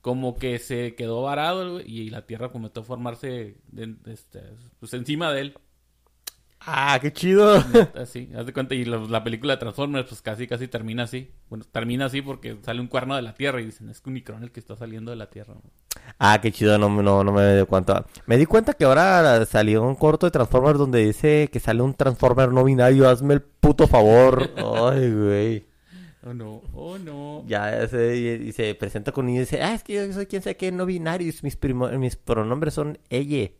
[0.00, 4.42] Como que se quedó varado y la Tierra comenzó a formarse de- de este,
[4.80, 5.54] pues encima de él.
[6.64, 7.56] Ah, qué chido.
[7.94, 8.74] Así, haz de cuenta.
[8.74, 11.30] Y la, la película de Transformers, pues casi, casi termina así.
[11.48, 14.42] Bueno, termina así porque sale un cuerno de la Tierra y dicen, es que Unicron
[14.42, 15.54] el que está saliendo de la Tierra.
[16.18, 18.06] Ah, qué chido, no, no, no me di cuenta.
[18.26, 21.94] Me di cuenta que ahora salió un corto de Transformers donde dice que sale un
[21.94, 24.50] Transformer no binario, hazme el puto favor.
[24.56, 25.66] Ay, güey.
[26.24, 27.44] Oh no, oh no.
[27.48, 30.42] Ya ese, y, se presenta con niño y dice, ah, es que yo soy quien
[30.42, 31.58] sé que no binario, mis,
[31.98, 33.50] mis pronombres son ella.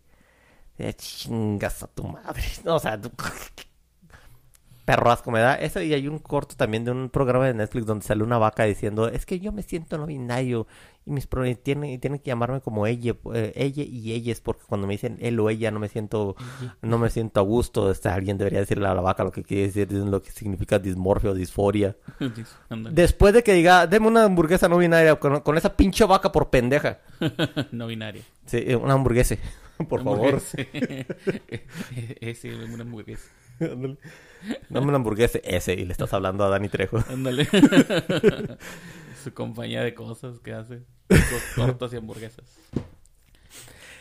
[0.78, 2.42] Eh, chingas a tu madre.
[2.64, 3.00] No, o sea,
[4.84, 5.54] perro asco me da.
[5.54, 8.64] Eso y hay un corto también de un programa de Netflix donde sale una vaca
[8.64, 10.66] diciendo, es que yo me siento no binario
[11.04, 14.86] y mis pronombres tienen, tienen que llamarme como ella, eh, ella y ellas, porque cuando
[14.86, 16.36] me dicen él o ella no me siento,
[16.80, 17.90] no me siento a gusto.
[17.90, 21.30] Este, alguien debería decirle a la vaca lo que quiere decir, lo que significa dismorfia
[21.30, 21.96] o disforia.
[22.92, 26.50] Después de que diga, deme una hamburguesa no binaria con, con esa pinche vaca por
[26.50, 27.00] pendeja.
[27.72, 28.22] no binaria.
[28.46, 29.36] Sí, eh, una hamburguesa.
[29.88, 30.40] Por favor.
[32.20, 33.28] Ese, una hamburguesa.
[33.60, 33.96] Ándale.
[34.70, 35.38] Dame una hamburguesa.
[35.44, 35.74] Ese.
[35.74, 36.98] Y le estás hablando a Dani Trejo.
[37.08, 37.46] Ándale.
[39.22, 40.82] Su compañía de cosas que hace.
[41.08, 42.44] Tor- Tortas y hamburguesas.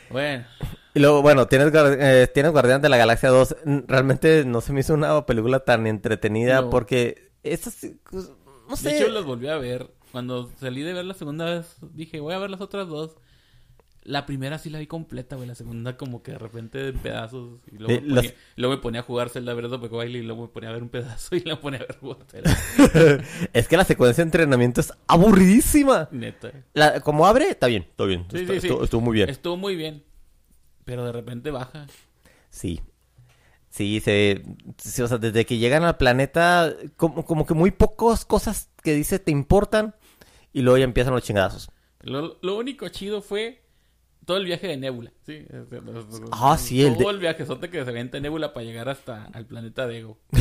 [0.09, 0.45] Bueno,
[0.93, 3.55] Y luego, bueno, tienes, eh, tienes Guardián de la Galaxia 2.
[3.63, 6.69] Mm, Realmente no se me hizo una película tan entretenida No.
[6.69, 7.77] porque esas...
[8.09, 8.29] pues,
[8.67, 8.97] No de sé.
[8.97, 9.89] hecho las volví a ver.
[10.11, 13.15] Cuando salí de ver la segunda vez, dije, voy a ver las otras dos.
[14.03, 15.47] La primera sí la vi completa, güey.
[15.47, 17.59] La segunda como que de repente en pedazos.
[17.71, 20.07] Y luego, Eh, me las- ponía, luego me ponía a jugar Zelda Breath of the
[20.09, 22.57] y luego me ponía a ver un pedazo y la ponía a ver Zelda.
[23.53, 26.09] es que la secuencia de entrenamiento es aburridísima.
[26.11, 26.51] Neta.
[26.73, 27.83] La, como abre, está bien.
[27.83, 28.25] Está bien.
[28.31, 28.67] Sí, Está- sí, sí.
[28.81, 29.29] Estuvo, muy bien.
[29.29, 30.03] Estuvo muy bien.
[30.83, 31.85] Pero de repente baja.
[32.49, 32.81] Sí.
[33.69, 34.43] Sí, se,
[35.03, 39.17] o sea, desde que llegan al planeta, como, como que muy pocas cosas que dice
[39.19, 39.95] te importan
[40.51, 41.69] y luego ya empiezan los chingadazos.
[42.01, 43.60] Lo, lo único chido fue
[44.25, 45.11] todo el viaje de Nebula.
[45.25, 45.45] Sí,
[46.31, 49.45] Ah, sí, el Todo de- el viajezote que se venta Nebula para llegar hasta al
[49.45, 50.17] planeta de Ego.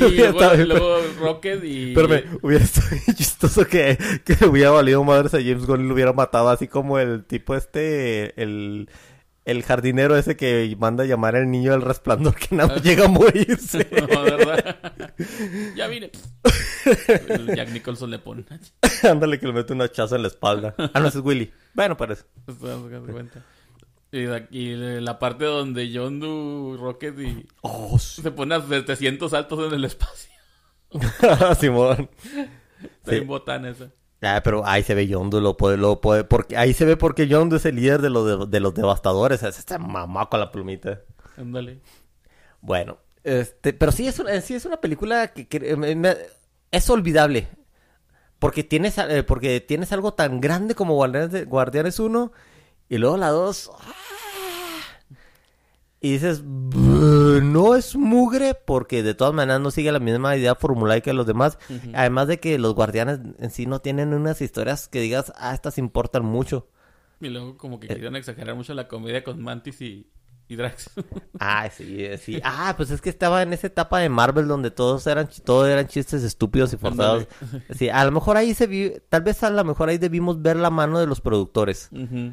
[0.00, 1.94] y luego, estado luego Rocket y...
[1.94, 5.88] Pero me hubiera estado bien chistoso que, que hubiera valido madres a James Gunn y
[5.88, 8.88] lo hubiera matado así como el tipo este, el,
[9.48, 13.06] el jardinero ese que manda a llamar al niño del resplandor que nada más llega
[13.06, 13.88] a morirse.
[14.12, 14.76] No, ¿verdad?
[15.76, 16.10] ya vine.
[17.28, 18.44] El Jack Nicholson le pone.
[19.02, 20.74] Ándale que le mete un hachazo en la espalda.
[20.92, 21.50] Ah, no, ese es Willy.
[21.74, 22.24] Bueno, parece.
[22.46, 23.44] ¿Te das cuenta?
[24.12, 27.46] Y, la parte donde John Doe, Rocket y...
[27.62, 28.22] Oh, sí.
[28.22, 30.30] Se pone a 700 saltos en el espacio.
[31.58, 32.08] Simón.
[32.82, 33.10] Está Sí.
[33.10, 33.90] bien botana esa.
[34.20, 37.28] Ah, pero ahí se ve Yondu, lo puede, lo puede, porque ahí se ve porque
[37.28, 40.50] Yondu es el líder de los, de, de los devastadores, es este mamá con la
[40.50, 41.00] plumita.
[41.36, 41.80] Ándale.
[42.60, 46.16] Bueno, este, pero sí es una, sí es una película que, que, me- me-
[46.72, 47.48] es olvidable.
[48.40, 52.32] Porque tienes, eh, porque tienes algo tan grande como Guardianes, Guardianes 1
[52.88, 53.70] y luego la 2.
[53.74, 53.92] ¡ah!
[56.00, 60.54] Y dices, "Buh, no es mugre porque de todas maneras no sigue la misma idea
[60.54, 61.58] formulada que los demás.
[61.94, 65.76] Además de que los guardianes en sí no tienen unas historias que digas, ah, estas
[65.78, 66.68] importan mucho.
[67.20, 70.08] Y luego como que quisieron exagerar mucho la comedia con Mantis y,
[70.46, 70.90] y Drax.
[71.40, 72.40] Ah, sí, eh, sí.
[72.44, 75.66] Ah, pues es que estaba en esa etapa de Marvel donde todos eran, ch- todo
[75.66, 77.26] eran chistes estúpidos y forzados.
[77.76, 80.56] Sí, a lo mejor ahí se vio, tal vez a lo mejor ahí debimos ver
[80.56, 81.88] la mano de los productores.
[81.92, 82.32] Ujú.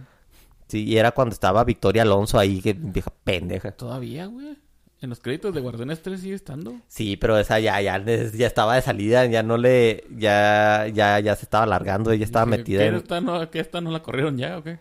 [0.68, 3.72] Sí, y era cuando estaba Victoria Alonso ahí, que vieja pendeja.
[3.72, 4.58] Todavía, güey.
[5.02, 6.74] En los créditos de Guardianes 3 sigue estando.
[6.88, 11.36] Sí, pero esa ya, ya, ya estaba de salida, ya no le, ya, ya, ya
[11.36, 12.96] se estaba alargando, ella estaba Dije, metida ¿qué en...
[12.96, 14.80] esta no, ¿Qué esta no la corrieron ya o qué?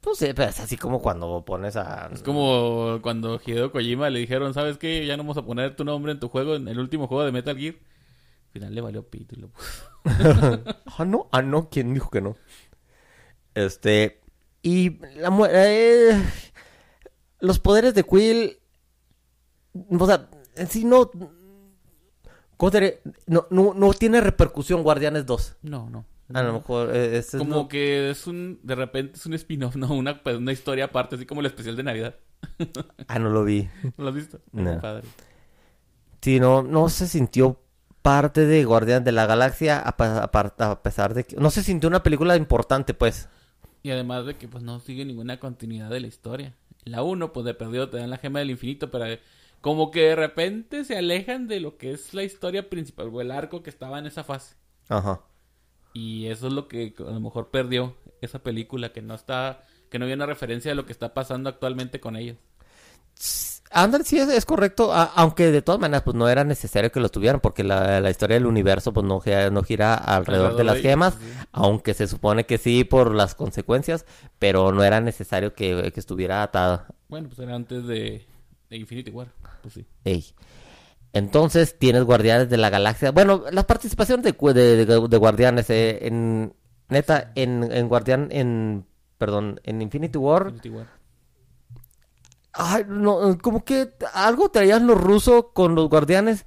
[0.00, 2.10] Pues sí, pero es así como cuando pones a...
[2.12, 5.06] Es como cuando Hideo Kojima le dijeron, ¿sabes qué?
[5.06, 7.32] Ya no vamos a poner tu nombre en tu juego, en el último juego de
[7.32, 7.74] Metal Gear.
[7.74, 9.90] Al final le valió pito y lo puso.
[10.98, 12.36] ah, no, ah, no, ¿quién dijo que no?
[13.54, 14.20] Este,
[14.62, 16.20] y la eh,
[17.40, 18.58] los poderes de Quill,
[19.90, 21.10] o sea, en sí no,
[22.56, 25.56] ¿cómo te no, no, no tiene repercusión Guardianes 2.
[25.62, 26.04] No, no.
[26.34, 29.76] A lo mejor eh, ese es Como que es un, de repente es un spin-off,
[29.76, 29.88] ¿no?
[29.94, 32.16] Una, pues, una historia aparte, así como el especial de Navidad.
[33.06, 33.68] Ah, no lo vi.
[33.96, 34.40] ¿No lo has visto?
[34.52, 34.78] No.
[34.80, 35.04] Padre.
[36.20, 37.60] Sí, no, no se sintió
[38.02, 41.36] parte de Guardianes de la Galaxia a pesar de que...
[41.36, 43.28] No se sintió una película importante, pues.
[43.82, 46.54] Y además de que pues no sigue ninguna continuidad de la historia.
[46.84, 49.20] La 1, pues de perdido te dan la gema del infinito, pero eh,
[49.60, 53.30] como que de repente se alejan de lo que es la historia principal o el
[53.30, 54.56] arco que estaba en esa fase.
[54.88, 55.22] Ajá.
[55.92, 59.98] Y eso es lo que a lo mejor perdió esa película, que no está, que
[59.98, 62.36] no había una referencia de lo que está pasando actualmente con ellos.
[63.70, 67.00] Ándale, sí, es, es correcto, a- aunque de todas maneras, pues no era necesario que
[67.00, 70.64] lo tuvieran, porque la, la historia del universo, pues no, gira- no gira alrededor de
[70.64, 71.26] las de- gemas, sí.
[71.52, 74.06] aunque se supone que sí por las consecuencias,
[74.38, 76.86] pero no era necesario que, que estuviera atada.
[77.08, 78.24] Bueno, pues era antes de,
[78.70, 79.28] de Infinity War.
[79.62, 79.86] Pues sí.
[80.04, 80.24] Ey.
[81.12, 83.10] Entonces tienes Guardianes de la Galaxia.
[83.12, 86.52] Bueno, las participaciones de, de, de- de Guardianes, eh, en
[86.88, 88.84] neta, en, en Guardián, en,
[89.16, 90.86] perdón, en Infinity War, Infinity War.
[92.60, 96.44] Ay, no, como que algo traían los rusos con los guardianes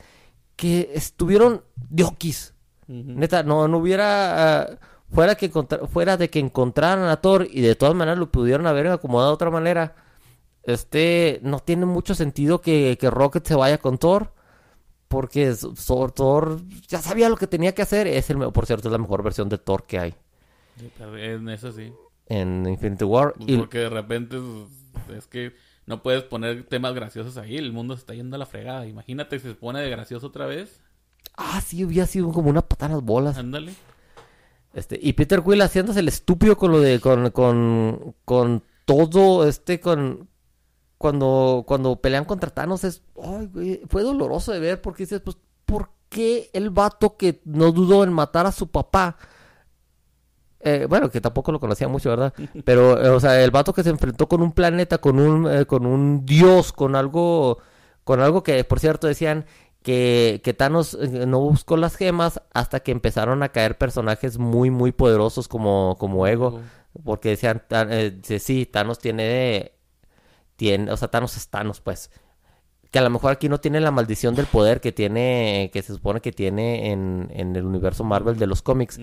[0.58, 2.54] que estuvieron diokis.
[2.88, 3.13] Ujú.
[3.13, 4.62] Neta, no, no hubiera.
[4.63, 5.50] ah, fuera, que
[5.89, 9.36] fuera de que encontraran a Thor y de todas maneras lo pudieron haber acomodado de
[9.36, 9.95] otra manera.
[10.63, 14.34] Este, no tiene mucho sentido que, que Rocket se vaya con Thor.
[15.08, 15.54] Porque
[15.88, 18.08] Thor, Thor ya sabía lo que tenía que hacer.
[18.08, 20.15] Es el, por cierto, es la mejor versión de Thor que hay
[21.17, 21.93] En eso sí.
[22.28, 23.34] en Infinity War.
[23.39, 25.54] Y, Porque de repente es, es que
[25.86, 27.58] no puedes poner temas graciosos ahí.
[27.58, 28.88] El mundo se está yendo a la fregada.
[28.88, 30.82] Imagínate si se pone de gracioso otra vez.
[31.38, 33.38] ah, sí, hubiera sido como una patada en las bolas.
[33.38, 33.74] Ándale.
[34.74, 39.80] Este, y Peter Quill haciéndose el estúpido con lo de, con, con, con todo, este,
[39.82, 40.30] con,
[40.98, 45.36] cuando, cuando pelean contra Thanos es, ay, güey, fue doloroso de ver porque dices, pues,
[45.65, 49.17] ¿por qué el vato que no dudó en matar a su papá?
[50.63, 52.34] Eh, bueno, que tampoco lo conocía mucho, ¿verdad?
[52.65, 55.65] Pero, eh, o sea, el vato que se enfrentó con un planeta, con un, eh,
[55.65, 57.58] con un dios, con algo,
[58.04, 59.45] con algo que, por cierto, decían
[59.84, 64.69] que, que Thanos eh, no buscó las gemas hasta que empezaron a caer personajes muy,
[64.69, 66.60] muy poderosos como, como Ego.
[67.06, 69.71] Porque decían, "Tan- eh, dice, sí, Thanos tiene,
[70.58, 72.12] tiene, o sea, Thanos es Thanos, pues.
[72.91, 75.93] Que a lo mejor aquí no tiene la maldición del poder que tiene, que se
[75.93, 78.99] supone que tiene en, en el universo Marvel de los cómics.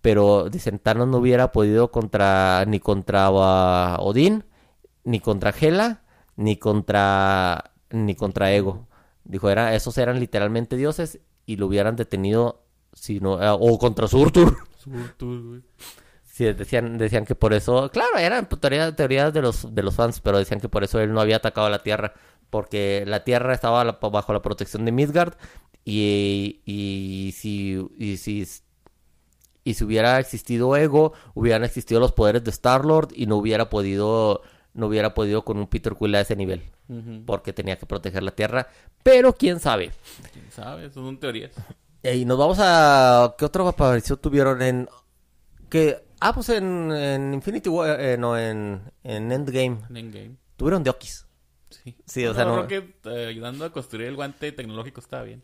[0.00, 4.44] Pero dicen, Thanos no hubiera podido contra, ni contra ah, Odín,
[5.02, 6.02] ni contra Hela,
[6.36, 8.86] ni contra, ni contra Ego.
[9.24, 14.06] Dijo, era, esos eran literalmente dioses y lo hubieran detenido, si no, ah, o contra
[14.06, 14.56] Surtur.
[14.78, 15.62] Surtur, güey.
[16.24, 20.20] Sí, decían, decían que por eso, claro, eran teoría- teorías de los, de los fans,
[20.20, 22.14] pero decían que por eso él no había atacado a la Tierra,
[22.52, 25.32] porque la Tierra estaba bajo la protección de Midgard
[25.86, 28.46] y, y si, y si,
[29.64, 33.70] y si hubiera existido Ego, hubieran existido los poderes de Star Lord y no hubiera
[33.70, 34.42] podido,
[34.74, 36.62] no hubiera podido con un Peter Quill a ese nivel,
[37.24, 38.68] porque tenía que proteger la Tierra,
[39.02, 39.90] pero quién sabe.
[40.34, 40.84] ¿Quién sabe?
[40.86, 41.52] Eso son teorías.
[42.02, 43.34] Y nos vamos a.
[43.38, 44.88] ¿Qué otra aparición tuvieron en.?
[45.70, 46.04] Que.
[46.20, 47.98] Ah, pues en, en Infinity War.
[47.98, 49.78] eh, no, en, en Endgame.
[49.88, 50.36] En Endgame.
[50.56, 51.26] Tuvieron Diokis.
[51.84, 51.96] Sí.
[52.06, 55.42] Sí, o sea, no- Rocket eh, ayudando a construir el guante tecnológico estaba bien.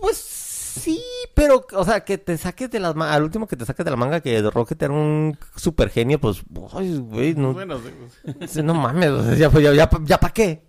[0.00, 1.02] Pues sí,
[1.34, 1.64] pero.
[1.74, 3.96] O sea, que te saques de las ma- Al último que te saques de la
[3.96, 6.42] manga que Rocket era un super genio, pues.
[6.72, 7.52] Ay, güey, no.
[7.54, 7.90] Bueno, sí,
[8.38, 10.66] pues, No mames, o sea, ya, ya, ya, ya para qué.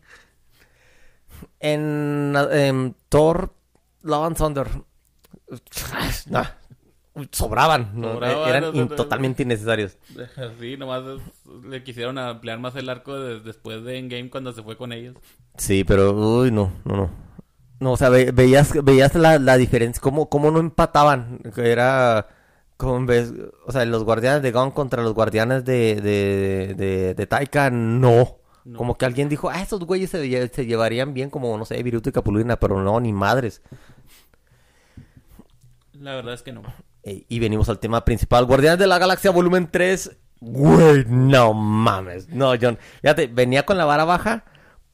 [1.60, 3.54] En, en Thor,
[4.02, 4.68] Love and Thunder.
[6.30, 6.46] nah,
[7.32, 8.14] sobraban, ¿no?
[8.14, 9.98] Sobraban, eran totalmente innecesarios.
[10.60, 14.64] sí, nomás es- le quisieron ampliar más el arco de- después de Endgame cuando se
[14.64, 15.16] fue con ellos.
[15.58, 17.10] Sí, pero, uy, no, no, no.
[17.80, 21.40] No, o sea, ve- veías, veías la, la diferencia, cómo, cómo no empataban.
[21.58, 22.28] Era,
[22.78, 23.34] ¿Cómo ves?
[23.66, 28.38] O sea, los guardianes de Gon contra los guardianes de, de, de, de Taika, no.
[28.66, 28.78] No.
[28.78, 32.08] Como que alguien dijo, ah, esos güeyes se, se llevarían bien como, no sé, Viruto
[32.10, 33.62] y Capulina, pero no, ni madres.
[35.94, 36.64] La verdad es que no.
[37.04, 40.12] Eh, y venimos al tema principal, Guardianes de la Galaxia volumen 3.
[40.40, 42.30] Güey, no mames.
[42.30, 42.78] No, John.
[43.02, 44.46] Fíjate, venía con la vara baja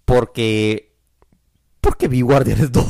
[0.05, 0.95] porque...
[1.81, 2.85] Porque vi Guardianes 2.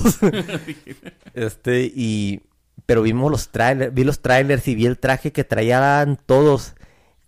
[1.34, 2.42] este, y...
[2.86, 6.74] Pero vimos los trailers, vi los trailers y vi el traje que traían todos.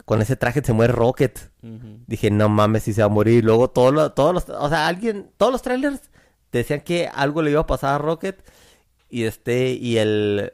[0.06, 1.52] Con ese traje se muere Rocket.
[2.08, 3.44] Dije, no mames, si se va a morir.
[3.44, 6.02] Luego todos los, todos los, o sea, alguien, todos los trailers
[6.52, 8.44] decían que algo le iba a pasar a Rocket.
[9.08, 10.52] Y este, y el,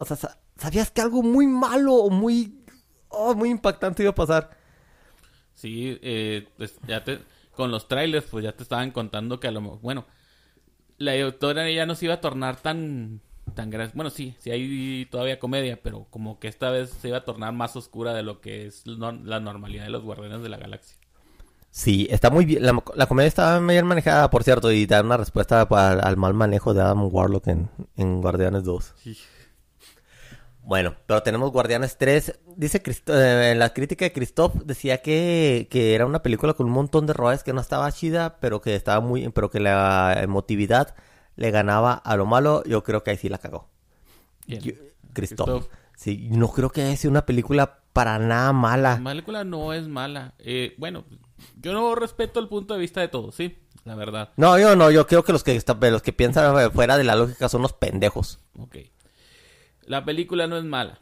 [0.00, 2.64] o sea, sa- sabías que algo muy malo o muy,
[3.08, 4.50] oh, muy impactante iba a pasar.
[5.54, 7.18] Sí, eh, pues ya te,
[7.54, 10.06] con los trailers, pues ya te estaban contando que a lo mejor, bueno,
[10.98, 13.20] la doctora ya no se iba a tornar tan,
[13.54, 13.92] tan grande.
[13.94, 17.52] Bueno, sí, sí hay todavía comedia, pero como que esta vez se iba a tornar
[17.52, 20.96] más oscura de lo que es la normalidad de los guardianes de la galaxia.
[21.72, 22.64] Sí, está muy bien.
[22.64, 26.34] La, la comedia está bien manejada, por cierto, y da una respuesta pa- al mal
[26.34, 28.92] manejo de Adam Warlock en, en Guardianes 2.
[30.62, 32.38] Bueno, pero tenemos Guardianes 3.
[32.56, 36.66] Dice Cristo- eh, en la crítica de Christoph decía que, que era una película con
[36.66, 40.18] un montón de errores que no estaba chida, pero que estaba muy, pero que la
[40.22, 40.94] emotividad
[41.36, 42.62] le ganaba a lo malo.
[42.64, 43.68] Yo creo que ahí sí la cagó.
[44.46, 44.58] Yo-
[45.12, 45.48] Christoph.
[45.48, 45.66] Christoph.
[45.96, 48.98] Sí, no creo que haya sido una película para nada mala.
[49.02, 50.34] La película no es mala.
[50.38, 51.04] Eh, bueno,
[51.60, 54.30] yo no respeto el punto de vista de todos, sí, la verdad.
[54.36, 57.48] No, yo no, yo creo que los que los que piensan fuera de la lógica
[57.48, 58.38] son los pendejos.
[58.58, 58.76] Ok.
[59.86, 60.98] La película no es mala.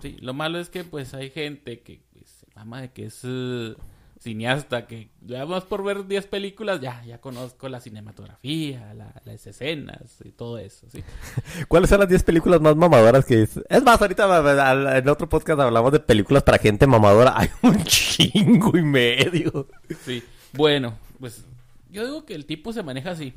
[0.00, 3.20] Sí, lo malo es que pues hay gente que pues, se mama de que es
[3.24, 3.74] eh,
[4.18, 9.46] cineasta, que ya más por ver 10 películas, ya, ya conozco la cinematografía, la- las
[9.46, 11.02] escenas y todo eso, sí.
[11.68, 13.60] ¿Cuáles son las 10 películas más mamadoras que es?
[13.68, 17.34] Es más, ahorita en otro podcast hablamos de películas para gente mamadora.
[17.36, 19.68] Hay un chingo y medio.
[20.04, 20.22] Sí.
[20.54, 21.44] Bueno, pues
[21.90, 23.34] yo digo que el tipo se maneja así.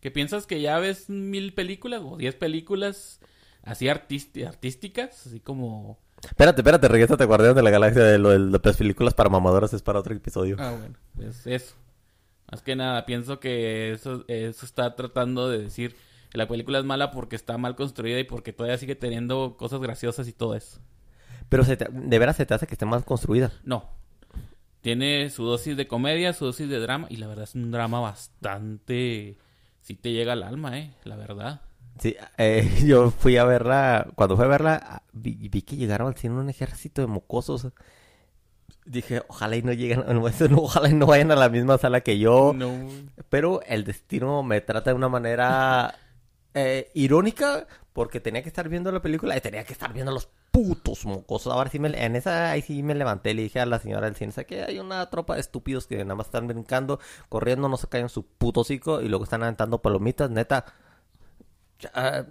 [0.00, 3.20] Que piensas que ya ves mil películas o 10 películas
[3.62, 5.98] así artísticas, así como...
[6.22, 9.72] Espérate, espérate, regrésate a Guardianes de la Galaxia de lo de las películas para mamadoras
[9.72, 10.56] es para otro episodio.
[10.58, 11.76] Ah, bueno, pues eso.
[12.50, 15.94] Más que nada, pienso que eso, eso está tratando de decir
[16.30, 19.80] que la película es mala porque está mal construida y porque todavía sigue teniendo cosas
[19.80, 20.80] graciosas y todo eso.
[21.48, 23.52] Pero se te- de veras se te hace que esté más construida.
[23.62, 23.88] No.
[24.80, 28.00] Tiene su dosis de comedia, su dosis de drama y la verdad es un drama
[28.00, 29.38] bastante...
[29.82, 31.62] Sí te llega al alma, eh, la verdad.
[31.98, 36.16] Sí, eh, yo fui a verla, cuando fui a verla, vi, vi que llegaron al
[36.16, 37.68] cine un ejército de mocosos.
[38.84, 40.04] Dije, ojalá y no lleguen,
[40.56, 42.52] ojalá y no vayan a la misma sala que yo.
[42.54, 42.72] No.
[43.28, 45.94] Pero el destino me trata de una manera
[46.54, 50.14] eh, irónica porque tenía que estar viendo la película y tenía que estar viendo a
[50.14, 51.52] los putos mocosos.
[51.52, 54.06] Ahora sí me, en esa ahí sí me levanté y le dije a la señora
[54.06, 57.68] del cine, "¿Sabe que hay una tropa de estúpidos que nada más están brincando, corriendo,
[57.68, 60.64] no se caen su puto hocico y luego están aventando palomitas, neta.
[61.94, 62.24] Ah,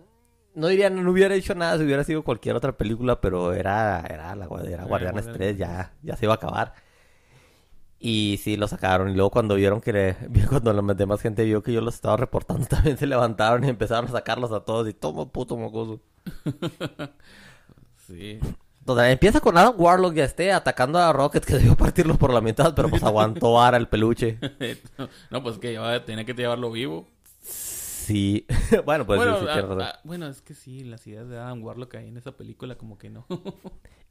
[0.55, 4.35] no diría, no hubiera hecho nada si hubiera sido cualquier otra película, pero era, era,
[4.35, 6.73] la, era Guardianes Guardianes 3, ya, ya se iba a acabar.
[7.99, 9.09] Y sí, lo sacaron.
[9.09, 10.15] Y luego cuando vieron que le-
[10.49, 14.05] cuando la demás gente vio que yo los estaba reportando, también se levantaron y empezaron
[14.09, 14.87] a sacarlos a todos.
[14.87, 16.01] Y toma puto mocoso.
[18.07, 18.39] Sí.
[18.79, 22.39] Entonces, empieza con Adam Warlock ya esté atacando a Rocket que debió partirlos por la
[22.39, 24.39] mitad, pero pues aguantó ahora el peluche.
[25.29, 27.05] no, pues que llevaba, tenía que llevarlo vivo.
[28.07, 28.45] Sí.
[28.85, 29.81] bueno, pues bueno, sí, sí, ah, tienes razón.
[29.83, 32.97] ah, bueno, es que sí, las ideas de Adam Warlock ahí en esa película como
[32.97, 33.25] que no.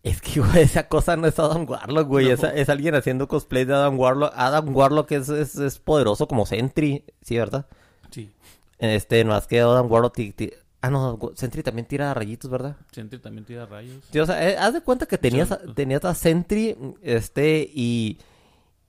[0.03, 2.27] Es que, güey, esa cosa no es Adam Warlock, güey.
[2.27, 2.33] No.
[2.35, 4.33] Es, es alguien haciendo cosplay de Adam Warlock.
[4.37, 7.67] Adam Warlock es, es, es poderoso como Sentry, ¿sí, verdad?
[8.11, 8.31] sí.
[8.79, 10.17] Este, más que Adam Warlock...
[10.83, 12.77] Ah, no, Sentry también tira rayitos, ¿verdad?
[12.93, 14.05] Sentry también tira rayos.
[14.13, 18.19] Sí, o sea, eh, haz de cuenta que tenías, a- tenías a Sentry, este, y,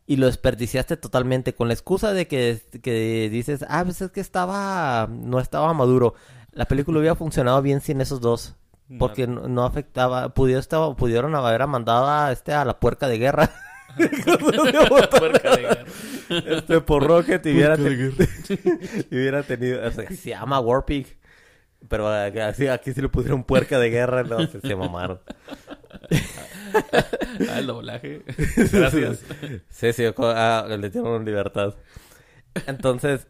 [0.08, 4.22] y lo desperdiciaste totalmente con la excusa de que, que dices, ah, pues es que
[4.22, 6.16] estaba, no estaba maduro.
[6.54, 8.56] La película hubiera funcionado bien sin esos dos,
[8.98, 13.18] porque no, no afectaba, pudieron, estaba, pudieron haber mandado a, este, a la puerca de
[13.20, 13.52] guerra.
[13.98, 15.86] Puerca de guerra.
[16.30, 20.60] este, por Rocket y hubiera, Puerca de ten- y hubiera tenido, o sea, se llama
[20.60, 21.18] Warpig.
[21.90, 25.20] Pero aquí, aquí sí le pusieron puerca de guerra, no, se, se mamaron.
[27.50, 28.24] Ah, el doblaje.
[28.72, 29.24] Gracias.
[29.70, 31.76] Sí, sí, ah, le dieron libertad.
[32.66, 33.28] Entonces,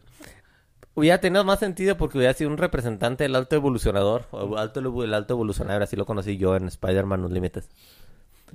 [0.94, 4.26] hubiera tenido más sentido porque hubiera sido un representante del alto evolucionador.
[4.30, 7.68] O alto, el alto evolucionador, así lo conocí yo en Spider-Man Los Límites.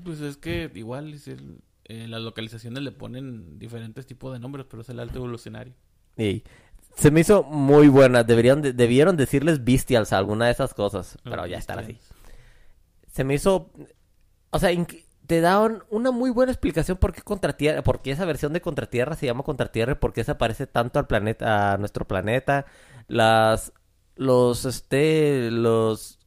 [0.04, 4.66] Pues es que igual es el- eh, las localizaciones le ponen diferentes tipos de nombres,
[4.70, 5.74] pero es el alto evolucionario.
[6.18, 6.44] Y
[6.96, 8.24] se me hizo muy buena.
[8.24, 11.18] Deberían de- debieron decirles Bestials a alguna de esas cosas.
[11.24, 12.00] Pero ya están así.
[13.12, 13.70] se me hizo,
[14.54, 14.72] o sea,
[15.28, 19.16] te daban una muy buena explicación por qué Contratierra, por qué esa versión de Contratierra
[19.16, 22.66] se llama Contratierra y por qué se parece tanto al planeta, a nuestro planeta,
[23.08, 23.74] las,
[24.16, 26.20] los, este, los,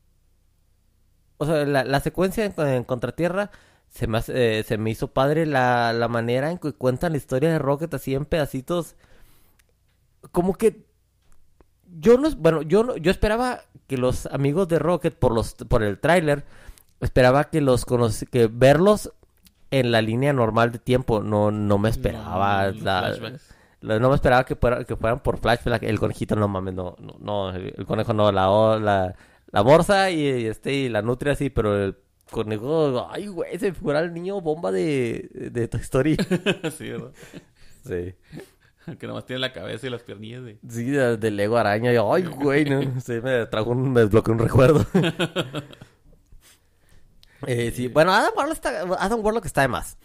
[1.39, 3.51] o sea, la, la secuencia en, en Contratierra
[3.89, 7.19] se me, hace- eh, se me hizo padre la, la manera en que cuentan la
[7.19, 8.97] historia de Rocket así en pedacitos,
[10.33, 10.87] como que
[11.99, 15.83] yo no, bueno, yo no- yo esperaba que los amigos de Rocket por los por
[15.83, 16.45] el tráiler
[17.01, 19.13] esperaba que los que verlos
[19.71, 24.45] en la línea normal de tiempo, no no me esperaba No, la- no me esperaba
[24.45, 28.13] que fuera- que fueran por flashback, el conejito no mames, no no, no, el conejo
[28.15, 29.15] no, la la
[29.53, 31.97] la morsa y, y este y la nutria sí, pero el
[32.31, 36.17] conejo, ay güey, se figura el niño bomba de de Toy Story.
[36.77, 37.13] sí, ¿verdad?
[37.85, 38.15] Sí.
[39.01, 40.61] Que nomás tiene la cabeza y las piernillas de...
[40.69, 41.93] Sí, de, de Lego araña.
[41.93, 43.01] y, ay, güey, no.
[43.01, 44.87] Sí, me trajo un, me desbloqueó un recuerdo.
[47.47, 49.97] Eh, sí, bueno, Adam Warlock está, Adam Warlock está de más.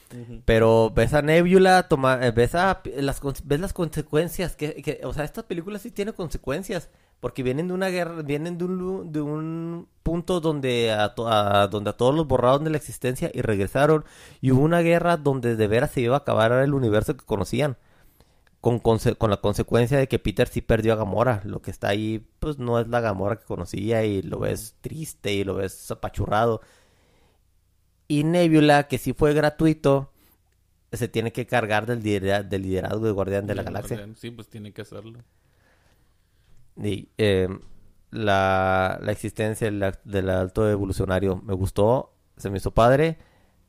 [0.45, 4.55] Pero ves a Nebula, toma, eh, ves, a, las, ves las consecuencias.
[4.55, 6.89] Que, que- o sea, esta película sí tiene consecuencias.
[7.21, 11.91] Porque vienen de una guerra, vienen de un, de un punto donde a, a- donde
[11.91, 14.03] a todos los borraron de la existencia y regresaron.
[14.41, 17.77] Y hubo una guerra donde de veras se iba a acabar el universo que conocían.
[18.59, 21.41] Con, con la consecuencia de que Peter sí perdió a Gamora.
[21.45, 25.33] Lo que está ahí, pues no es la Gamora que conocía y lo ves triste
[25.33, 26.61] y lo ves apachurrado.
[28.11, 30.11] Y Nebula, que sí fue gratuito,
[30.91, 33.95] se tiene que cargar del, lidera- del liderazgo de Guardián de la Galaxia.
[33.95, 34.17] Guardián.
[34.17, 35.19] Sí, pues tiene que hacerlo.
[36.75, 37.47] Y eh,
[38.09, 39.71] la, la existencia
[40.03, 43.17] del, alto evolucionario me gustó, se me hizo padre.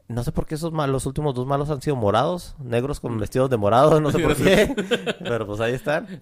[0.08, 3.16] No sé por qué esos malos, los últimos dos malos han sido morados, negros con
[3.18, 4.74] vestidos de morado, no sé por qué.
[5.20, 6.08] Pero pues ahí están.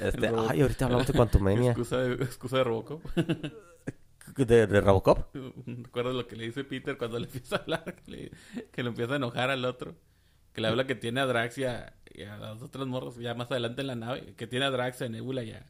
[0.00, 1.70] Este, ay, ahorita hablamos de Quantumania.
[1.70, 3.00] Excusa de, excusa de Robocop.
[4.36, 5.34] ¿De, de Robocop?
[5.66, 7.84] ¿Recuerdas lo que le dice Peter cuando le empieza a hablar?
[8.04, 8.30] Que, le-
[8.72, 9.94] que lo empieza a enojar al otro.
[10.52, 13.34] Que le habla que tiene a Drax y a, y a las otras morras ya
[13.34, 14.34] más adelante en la nave.
[14.36, 15.66] Que tiene a Drax, a Nebula y a,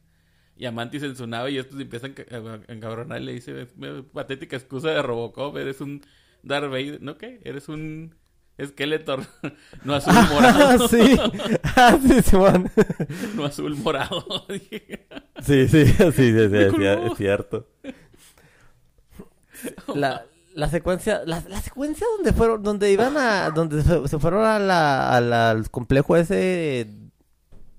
[0.55, 1.51] y a Mantis en su nave.
[1.51, 5.57] Y estos empiezan a encabronar y le dice: "Es una patética excusa de Robocop.
[5.57, 6.01] Eres un
[6.43, 7.01] Darth Vader.
[7.01, 7.41] ¿No qué?
[7.43, 8.15] Eres un
[8.63, 9.23] Skeletor.
[9.83, 10.87] no azul Ah, morado.
[10.87, 11.17] sí.
[11.75, 12.71] Ah, sí, Simón.
[13.35, 14.25] no azul morado.
[15.41, 17.67] Sí, sí, sí, es cierto.
[19.95, 24.43] La, la secuencia, la, la secuencia donde fueron, donde iban a, donde se, se fueron
[24.45, 26.87] a la, a la- al complejo ese,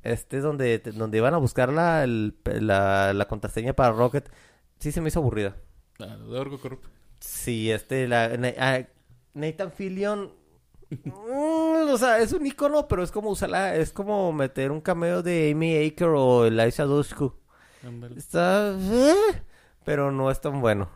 [0.02, 4.28] este, donde, donde iban a buscar la, el- la, la contraseña para Rocket,
[4.78, 5.56] sí se me hizo aburrida.
[5.98, 6.82] De Orgo Corp.
[7.20, 8.86] Sí, este, la, Na-
[9.34, 10.30] Nathan Fillion,
[11.04, 15.22] mm, o sea, es un icono, pero es como usarla, es como meter un cameo
[15.22, 17.34] de Amy Aker o Eliza Dushku.
[18.16, 19.14] Está, eh,
[19.84, 20.88] pero no es tan bueno.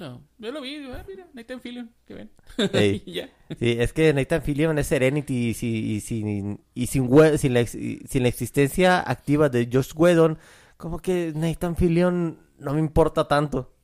[0.00, 2.30] No, yo lo vi, digo, ah, mira, Nathan Fillion, bien.
[2.72, 3.02] Ey.
[3.04, 3.28] Y ya.
[3.58, 7.66] Sí, es que Nathan Fillion es Serenity y, si- y sin, y sin, sin, la,
[7.66, 10.38] sin existencia activa de Josh Whedon,
[10.78, 13.74] como que Nathan Fillion no me importa tanto.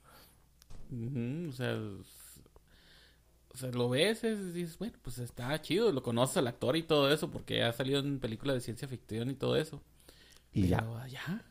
[0.90, 2.40] O sea, es-
[3.52, 6.82] o sea, lo ves y dices, bueno, pues está chido, lo conoces al actor y
[6.82, 9.82] todo eso, porque ha salido en películas de ciencia ficción y todo eso.
[10.52, 10.78] Y ya.
[10.78, 11.42] Pero, ah, ya.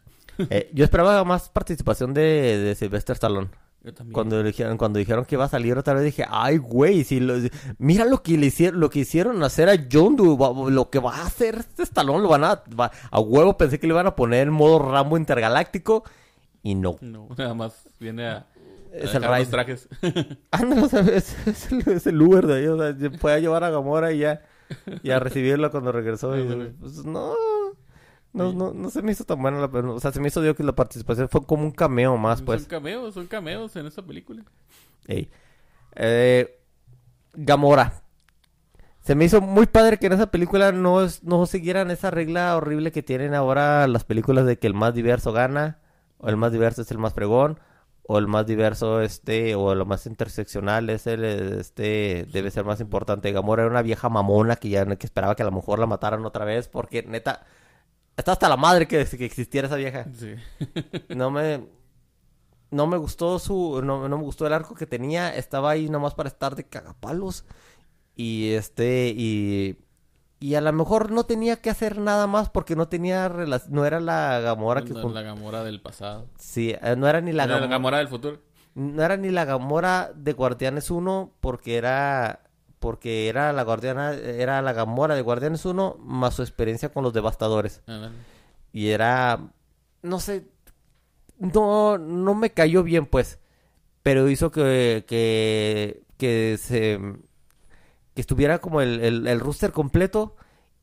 [0.50, 2.22] Eh, yo esperaba más participación de,
[2.60, 3.50] de Sylvester Stallone.
[3.86, 4.14] Yo también.
[4.14, 7.36] Cuando dijeron, cuando dijeron que iba a salir otra vez dije, ay güey, si lo-
[7.78, 11.16] mira lo que le hicieron, lo que hicieron hacer a John Doe, lo que va
[11.18, 14.16] a hacer este Stallone lo van a, va- a huevo pensé que le iban a
[14.16, 16.04] poner en modo Rambo intergaláctico
[16.64, 16.98] y no.
[17.02, 18.48] No, nada más viene a,
[18.92, 19.52] Es el Rise.
[19.52, 19.88] trajes.
[20.52, 23.64] Ándale, o sea, es, es el, es el Uber de ahí, o sea, a llevar
[23.64, 24.42] a Gamora y ya,
[25.04, 26.36] y a recibirla cuando regresó.
[26.36, 26.74] Y, Ándale.
[26.80, 27.34] pues, no,
[28.36, 30.54] no, no, no se me hizo tan buena la, o sea, se me hizo digo
[30.56, 32.62] que la participación fue como un cameo más, pues.
[32.62, 34.44] Son cameos, son cameos en esta película.
[35.08, 35.30] Ey.
[35.96, 36.60] Eh,
[37.34, 38.02] Gamora.
[39.02, 42.56] Se me hizo muy padre que en esa película no, es- no siguieran esa regla
[42.58, 45.80] horrible que tienen ahora las películas de que el más diverso gana,
[46.18, 47.60] o el más diverso es el más fregón,
[48.08, 52.80] o el más diverso este, o lo más interseccional es el este, debe ser más
[52.82, 53.32] importante.
[53.32, 56.26] Gamora era una vieja mamona que ya que esperaba que a lo mejor la mataran
[56.26, 57.46] otra vez, porque neta,
[58.18, 60.36] está hasta la madre que, que existiera esa vieja Sí.
[61.16, 61.68] no me
[62.72, 66.14] no me gustó su no, no me gustó el arco que tenía estaba ahí nomás
[66.16, 67.46] para estar de cagapalos
[68.16, 69.78] y este y
[70.40, 73.86] y a lo mejor no tenía que hacer nada más porque no tenía rela- no
[73.86, 76.28] era la Gamora que No, la Gamora del pasado.
[76.38, 78.42] sí eh, no era ni la Era la Gamora del futuro.
[78.76, 82.42] no era ni la Gamora de Guardianes 1 porque era
[82.86, 87.14] porque era la guardiana era la Gamora de Guardianes 1 más su experiencia con los
[87.14, 87.82] devastadores
[88.72, 89.40] y era,
[90.04, 90.46] no sé,
[91.40, 93.40] no, no me cayó bien, pues.
[94.04, 97.00] pero hizo que, que, que se
[98.14, 100.36] que estuviera como el, el, el rooster completo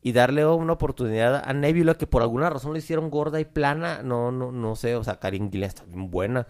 [0.03, 4.03] y darle una oportunidad a Nebula que por alguna razón lo hicieron gorda y plana,
[4.03, 6.49] no, no, no sé, o sea, Karin Gillan está bien buena.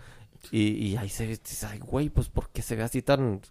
[0.51, 1.39] Y, y ahí se ve,
[1.69, 3.43] ay, güey, pues ¿por qué se ve así tan...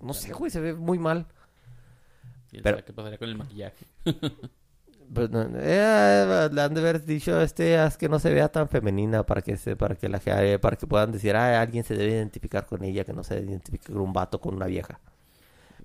[0.00, 1.26] No sé, güey, se ve muy mal.
[2.52, 3.84] ¿Y Pero- ¿Qué pasaría con el maquillaje?
[5.14, 9.24] Pues, eh, le han de haber dicho este haz que no se vea tan femenina
[9.24, 12.14] para que se, para que la ge- para que puedan decir ah, alguien se debe
[12.14, 14.98] identificar con ella que no se identifique con un vato con una vieja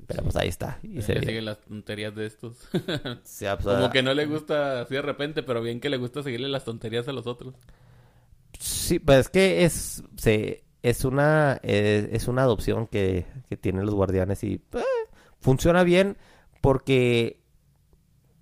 [0.07, 2.57] pero pues ahí está y se siguen las tonterías de estos.
[3.23, 5.97] Sí, pues, Como ah, que no le gusta así de repente, pero bien que le
[5.97, 7.53] gusta seguirle las tonterías a los otros.
[8.59, 13.85] sí pues es que es se es una eh, es una adopción que, que tienen
[13.85, 14.83] los guardianes y eh,
[15.39, 16.17] funciona bien
[16.61, 17.39] porque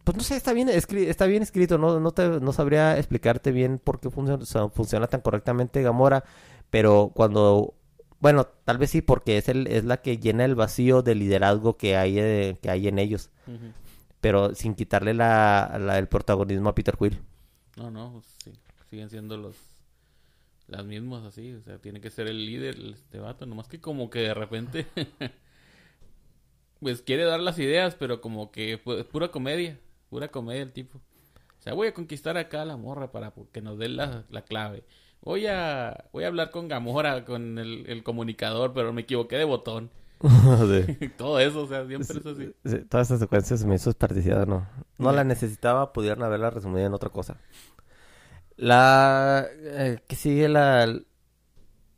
[0.03, 3.51] pues no sé, está bien, escri- está bien escrito, no, no, te, no sabría explicarte
[3.51, 6.23] bien por qué funciona, o sea, funciona tan correctamente Gamora,
[6.71, 7.75] pero cuando,
[8.19, 11.77] bueno, tal vez sí, porque es, el, es la que llena el vacío de liderazgo
[11.77, 13.29] que hay, eh, que hay en ellos,
[14.19, 17.21] pero sin quitarle la, la- el protagonismo a Peter Quill.
[17.77, 18.51] No, no, pues sí.
[18.89, 19.55] Siguen siendo los
[20.69, 21.53] las mismas así.
[21.53, 23.45] O sea, tiene que ser el líder este vato.
[23.45, 24.87] Nomás que como que de repente...
[26.79, 29.79] pues quiere dar las ideas, pero como que pu- es pura comedia.
[30.09, 30.97] Pura comedia el tipo.
[30.97, 34.43] O sea, voy a conquistar acá a la morra para que nos dé la, la
[34.43, 34.85] clave.
[35.21, 39.43] Voy a, voy a hablar con Gamora, con el, el comunicador, pero me equivoqué de
[39.43, 39.91] botón.
[41.17, 42.53] Todo eso, o sea, siempre es así.
[42.65, 44.67] Sí, todas esas secuencias se me hizo desperdiciada, no.
[44.97, 45.15] No Sí.
[45.15, 47.37] la necesitaba, pudieran haberla resumido en otra cosa.
[48.59, 50.85] La eh, que sigue la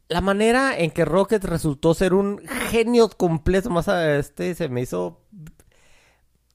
[0.09, 2.39] la manera en que Rocket resultó ser un
[2.69, 5.21] genio completo más a este se me hizo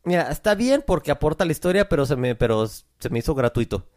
[0.04, 3.88] Mira, está bien porque aporta la historia, pero se me pero se me hizo gratuito.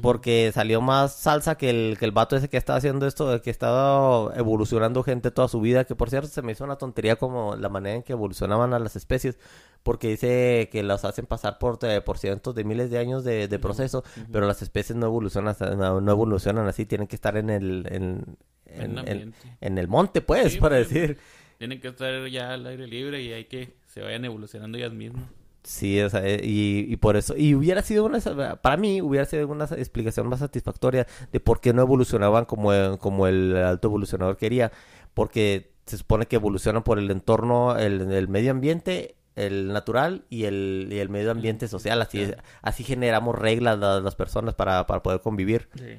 [0.00, 3.50] Porque salió más salsa que el, que el vato ese que estaba haciendo esto, que
[3.50, 7.56] estaba evolucionando gente toda su vida, que por cierto se me hizo una tontería como
[7.56, 9.38] la manera en que evolucionaban a las especies,
[9.82, 13.58] porque dice que las hacen pasar por, por cientos de miles de años de, de
[13.58, 17.86] proceso, pero las especies no evolucionan, no, no evolucionan así, tienen que estar en el,
[17.90, 21.18] en, el en- en el monte, pues, Sí, para decir.
[21.58, 25.24] Tienen que estar ya al aire libre y hay que se vayan evolucionando ellas mismas.
[25.64, 28.18] Sí, o sea, eh, y, y por eso, y hubiera sido una,
[28.60, 32.98] para mí hubiera sido una explicación más satisfactoria de por qué no evolucionaban como, el-
[32.98, 34.72] como el alto evolucionador quería,
[35.14, 40.44] porque se supone que evolucionan por el entorno, el, el medio ambiente, el natural y
[40.44, 42.42] el, y el medio ambiente social, así, Claro.
[42.62, 45.68] así generamos reglas las, las personas para, para poder convivir.
[45.76, 45.98] Sí.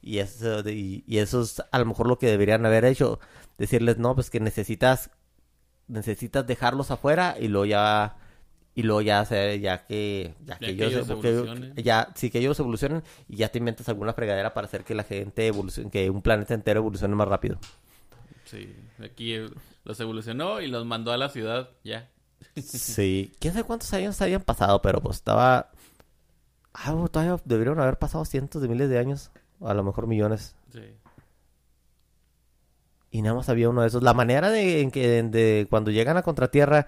[0.00, 3.20] Y eso, y, y eso es a lo mejor lo que deberían haber hecho.
[3.58, 5.10] Decirles, no, pues que necesitas,
[5.86, 8.16] necesitas dejarlos afuera y luego ya,
[8.74, 11.74] y luego ya hacer, ya que, ya que que ellos, que- evolucionen.
[11.76, 15.04] ya, sí que ellos evolucionen y ya te inventas alguna fregadera para hacer que la
[15.04, 17.58] gente evolucione, que un planeta entero evolucione más rápido.
[18.44, 19.36] Sí, aquí
[19.84, 22.08] los evolucionó y los mandó a la ciudad, ya.
[22.56, 25.70] Sí, quién sabe cuántos años habían pasado, pero pues estaba,
[26.74, 30.54] ah, todavía debieron haber pasado cientos de miles de años, o a lo mejor millones.
[30.72, 30.80] Sí.
[33.10, 34.02] Y nada más había uno de esos.
[34.02, 36.86] La manera de, en que de cuando llegan a Contratierra,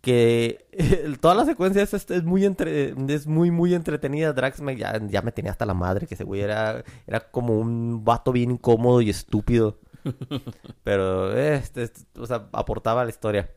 [0.00, 0.66] que
[1.20, 4.32] toda la secuencia es, es muy entre, es muy muy entretenida.
[4.32, 7.58] Drax me, ya, ya me tenía hasta la madre, que ese güey era, era como
[7.58, 9.78] un vato bien incómodo y estúpido.
[10.84, 13.50] Pero este, este, o sea, aportaba a la historia.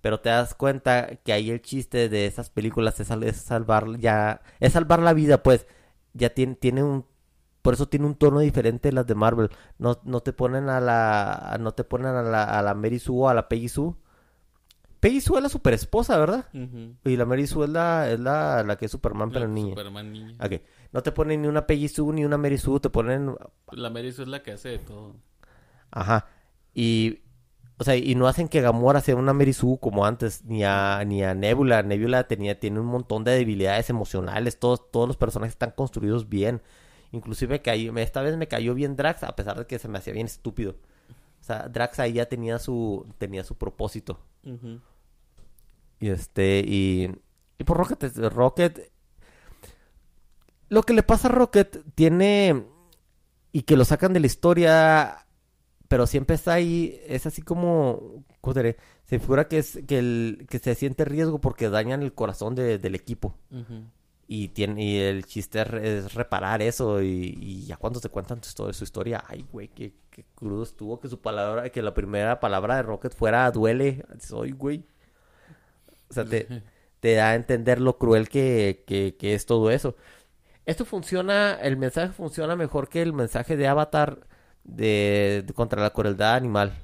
[0.00, 4.40] Pero te das cuenta que ahí el chiste de esas películas es, es salvar ya,
[4.60, 5.66] es salvar la vida, pues.
[6.12, 7.04] Ya tiene, tiene un
[7.62, 9.50] por eso tiene un tono diferente de las de Marvel.
[9.78, 11.56] No, no te ponen a la.
[11.60, 13.94] No te ponen a la, a la Mary Sue o a la Peggy Sue.
[15.00, 16.46] Peggy Sue es la super esposa, ¿verdad?
[17.04, 19.70] Y la Mary Sue es la, es la, la que es Superman, pero La niña.
[19.70, 20.36] Superman niña.
[20.92, 23.34] No te ponen ni una Peggy Sue ni una Mary Sue, te ponen.
[23.72, 25.16] La Mary Sue es la que hace de todo.
[25.90, 26.26] Ajá.
[26.74, 27.20] Y.
[27.78, 31.02] O sea, y no hacen que Gamora sea una Mary Sue como antes, ni a,
[31.06, 31.82] ni a Nebula.
[31.82, 34.58] Nebula tenía, tiene un montón de debilidades emocionales.
[34.58, 36.60] Todos, todos los personajes están construidos bien.
[37.10, 40.12] Inclusive cayó, esta vez me cayó bien Drax, a pesar de que se me hacía
[40.12, 40.72] bien estúpido.
[41.40, 44.20] O sea, Drax ahí ya tenía su, tenía su propósito.
[44.44, 44.78] Ujú.
[46.00, 47.10] Y este, y,
[47.58, 48.90] y por Rocket, es- Rocket,
[50.68, 52.64] lo que le pasa a Rocket tiene,
[53.52, 55.26] y que lo sacan de la historia,
[55.88, 58.76] pero siempre está ahí, es así como, ¿cómo te diré?
[59.06, 62.78] Se figura que es, que el, que se siente riesgo porque dañan el corazón de-
[62.78, 63.36] del equipo.
[64.28, 67.02] Y, tiene, y el chiste es, re- es reparar eso.
[67.02, 71.00] Y, y ya cuando te cuentan su, su historia, ay, güey, qué, qué crudo estuvo
[71.00, 74.04] que su palabra, que la primera palabra de Rocket fuera duele.
[74.20, 74.84] Soy, güey.
[76.10, 76.52] O sea, te,
[77.00, 79.96] te da a entender lo cruel que, que, que es todo eso.
[80.66, 84.26] Esto funciona, el mensaje funciona mejor que el mensaje de Avatar
[84.64, 86.74] de, de- contra la crueldad animal.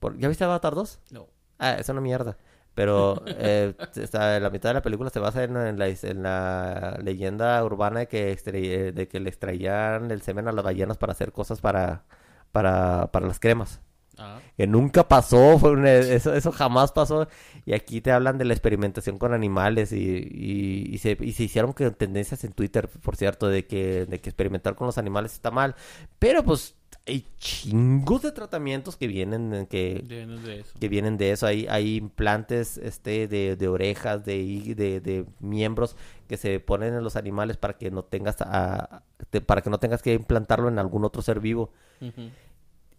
[0.00, 1.00] Por- ¿Ya viste Avatar 2?
[1.10, 1.26] No.
[1.58, 2.36] Ah, es una mierda.
[2.74, 6.98] Pero eh, está- la mitad de la película se basa en, en la, en la
[7.02, 11.12] leyenda urbana de que, extra- de que le extraían el semen a las ballenas para
[11.12, 12.04] hacer cosas para,
[12.52, 13.80] para, para las cremas.
[14.18, 14.38] Ah.
[14.56, 17.28] Que nunca pasó, fue una- eso, eso jamás pasó.
[17.66, 21.44] Y aquí te hablan de la experimentación con animales y, y, y se, y se
[21.44, 25.32] hicieron que tendencias en Twitter, por cierto, de que, de que experimentar con los animales
[25.32, 25.74] está mal.
[26.18, 26.74] Pero pues
[27.06, 30.72] hay chingos de tratamientos que vienen, en que, de eso.
[30.80, 31.46] que vienen de eso.
[31.46, 35.96] Hay, hay implantes este, de, de orejas, de, de, de miembros
[36.28, 39.78] que se ponen en los animales para que no tengas a- te- para que no
[39.78, 41.72] tengas que implantarlo en algún otro ser vivo.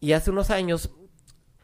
[0.02, 0.92] Y hace unos años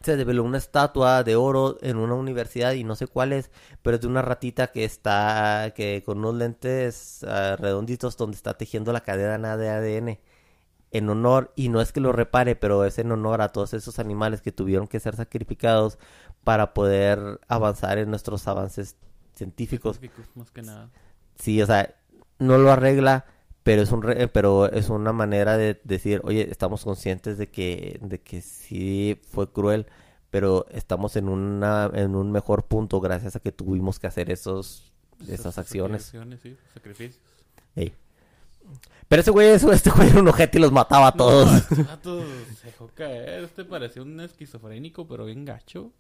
[0.04, 3.96] se develó una estatua de oro en una universidad y no sé cuál es, pero
[3.96, 8.94] es de una ratita que está que con unos lentes ah, redonditos donde está tejiendo
[8.94, 10.20] la cadena de ADN
[10.92, 13.98] en honor y no es que lo repare, pero es en honor a todos esos
[14.00, 15.98] animales que tuvieron que ser sacrificados
[16.44, 18.98] para poder avanzar en nuestros avances
[19.36, 19.98] científicos.
[19.98, 20.90] Científicos, más que nada.
[21.36, 21.96] Sí, o sea,
[22.40, 23.26] no lo arregla,
[23.64, 28.00] pero es un re- pero es una manera de decir, oye, estamos conscientes de que
[28.02, 29.86] de que sí fue cruel,
[30.30, 34.92] pero estamos en una en un mejor punto gracias a que tuvimos que hacer esos
[35.28, 36.06] esas acciones.
[36.06, 37.22] Acciones, sí, sacrificios.
[37.76, 37.94] Ey.
[39.08, 41.48] Pero ese güey, eso- este güey era un ojete y los mataba a todos.
[41.52, 41.76] No, este
[42.62, 43.44] se dejó caer.
[43.44, 45.92] Este parecía un esquizofrénico, pero bien gacho.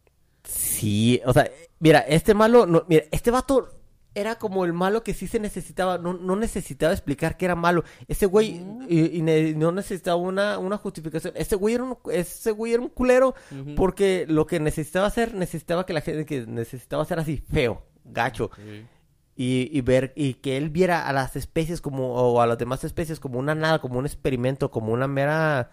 [0.44, 1.50] Sí, o sea,
[1.80, 3.70] mira, este malo, no, mira, este vato
[4.14, 7.84] era como el malo que sí se necesitaba, no, no necesitaba explicar que era malo.
[8.10, 11.34] Ese güey y, y ne- no necesitaba una, una justificación.
[11.38, 13.36] Ese güey era un, ese güey era un culero
[13.76, 18.52] porque lo que necesitaba hacer, necesitaba que la gente, que necesitaba hacer así, feo, gacho.
[19.34, 22.84] Y, y ver, y que él viera a las especies como, o a las demás
[22.84, 25.72] especies como una nada, como un experimento, como una mera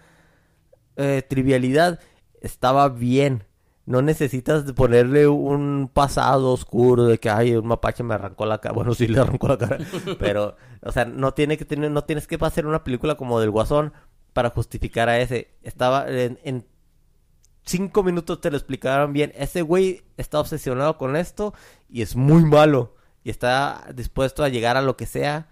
[0.97, 1.99] eh, trivialidad,
[2.41, 3.45] estaba bien.
[3.89, 8.75] No necesitas ponerle un pasado oscuro de que, ay, un mapache me arrancó la cara.
[8.79, 9.79] Bueno, sí le arrancó la cara.
[10.19, 13.51] Pero, o sea, no tiene que tener, no tienes que hacer una película como del
[13.51, 13.95] Guasón
[14.35, 15.55] para justificar a ese.
[15.63, 16.67] Estaba en, en
[17.65, 19.33] cinco minutos te lo explicaron bien.
[19.35, 21.55] Ese güey está obsesionado con esto
[21.89, 22.95] y es muy malo.
[23.25, 25.49] Y está dispuesto a llegar a lo que sea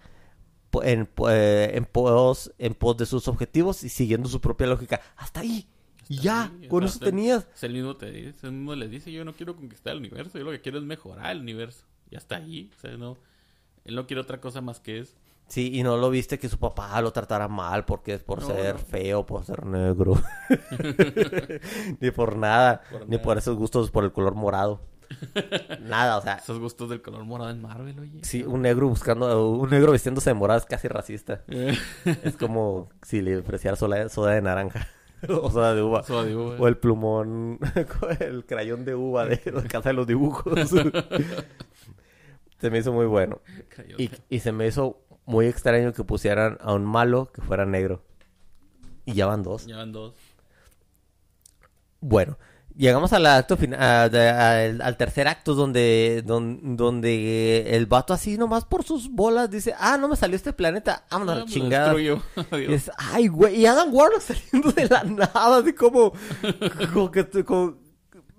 [0.83, 5.01] en, eh, en pos, en pos de sus objetivos y siguiendo su propia lógica.
[5.15, 5.67] Hasta ahí.
[6.09, 7.47] Y ya, con o eso tenías.
[7.53, 10.37] Es el mismo te dice, el mismo le dice, yo no quiero conquistar el universo,
[10.37, 11.85] yo lo que quiero es mejorar el universo.
[12.09, 13.17] Y hasta ahí, o sea, no,
[13.83, 15.13] él no quiere otra cosa más que eso.
[15.47, 18.47] Sí, y no lo viste que su papá lo tratara mal porque es por No,
[18.47, 18.79] ser no.
[18.81, 20.15] feo, por ser negro.
[22.01, 22.81] ni por nada.
[22.91, 23.23] Por ni nada.
[23.23, 24.81] por esos gustos por el color morado.
[25.81, 26.35] nada, o sea.
[26.35, 28.19] Esos gustos del color morado en Marvel, oye.
[28.23, 31.43] Sí, un negro buscando, un negro vistiéndose de morado es casi racista.
[32.23, 34.87] Es como si le ofreciera soda de naranja
[35.29, 36.03] o soda de uva.
[36.03, 36.55] Soda de uva.
[36.59, 37.59] O el plumón,
[38.19, 40.53] el crayón de uva de la casa de los dibujos.
[42.59, 43.41] se me hizo muy bueno.
[43.97, 48.03] Y, y se me hizo muy extraño que pusieran a un malo que fuera negro.
[49.05, 49.65] Y ya van dos.
[49.67, 50.13] Ya van dos.
[51.99, 52.37] Bueno,
[52.77, 54.13] llegamos al acto final,
[54.81, 59.97] al, tercer acto donde, don- donde el vato así nomás por sus bolas dice, ah,
[59.97, 61.95] no me salió este planeta, vámonos Ah, chingada.
[61.99, 66.13] Y es, ay, güey, y Adam Warlock saliendo de la nada, así como,
[66.93, 67.75] como que, como,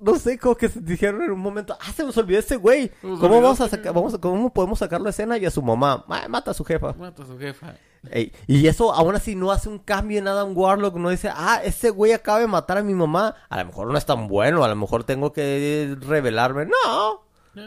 [0.00, 2.92] no sé, como que se dijeron en un momento, ah, se nos olvidó ese güey,
[3.02, 5.50] nos ¿cómo vamos a este sacar, vamos a- cómo podemos sacarlo a escena y a
[5.50, 6.04] su mamá?
[6.08, 6.92] Ah, mata a su jefa.
[6.92, 7.74] Mata a su jefa.
[8.10, 11.60] Ey, y eso aún así no hace un cambio en Adam Warlock, no dice, ah,
[11.64, 14.62] ese güey acaba de matar a mi mamá, a lo mejor no es tan bueno,
[14.64, 17.22] a lo mejor tengo que revelarme, no.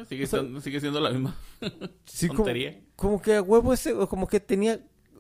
[0.08, 1.36] Sigue, O sea- siendo, sigue siendo la misma
[2.06, 2.80] Sí, como, tontería.
[2.96, 4.80] como que a huevo ese, como que tenía,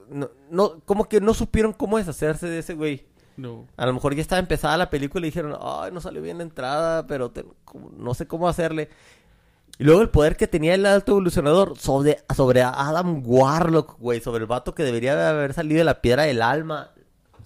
[0.09, 3.05] no, no, como que no supieron cómo deshacerse de ese güey.
[3.37, 3.65] No.
[3.77, 6.43] A lo mejor ya estaba empezada la película y dijeron, ay, no salió bien la
[6.43, 8.89] entrada, pero te- como- no sé cómo hacerle.
[9.81, 14.41] Y luego el poder que tenía el alto evolucionador sobre, sobre Adam Warlock, güey, sobre
[14.41, 16.91] el vato que debería de haber salido de la piedra del alma.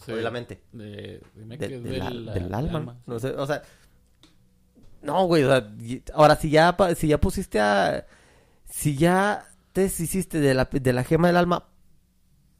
[0.06, 0.12] Sí.
[0.12, 0.62] O de la mente.
[0.74, 2.98] De, es del, del, al- del alma.
[3.06, 3.62] No sé, o sea.
[5.02, 5.72] No, güey, o sea,
[6.14, 8.06] ahora si ya, si ya pusiste a.
[8.70, 11.66] Si ya te deshiciste de la, de la gema del alma,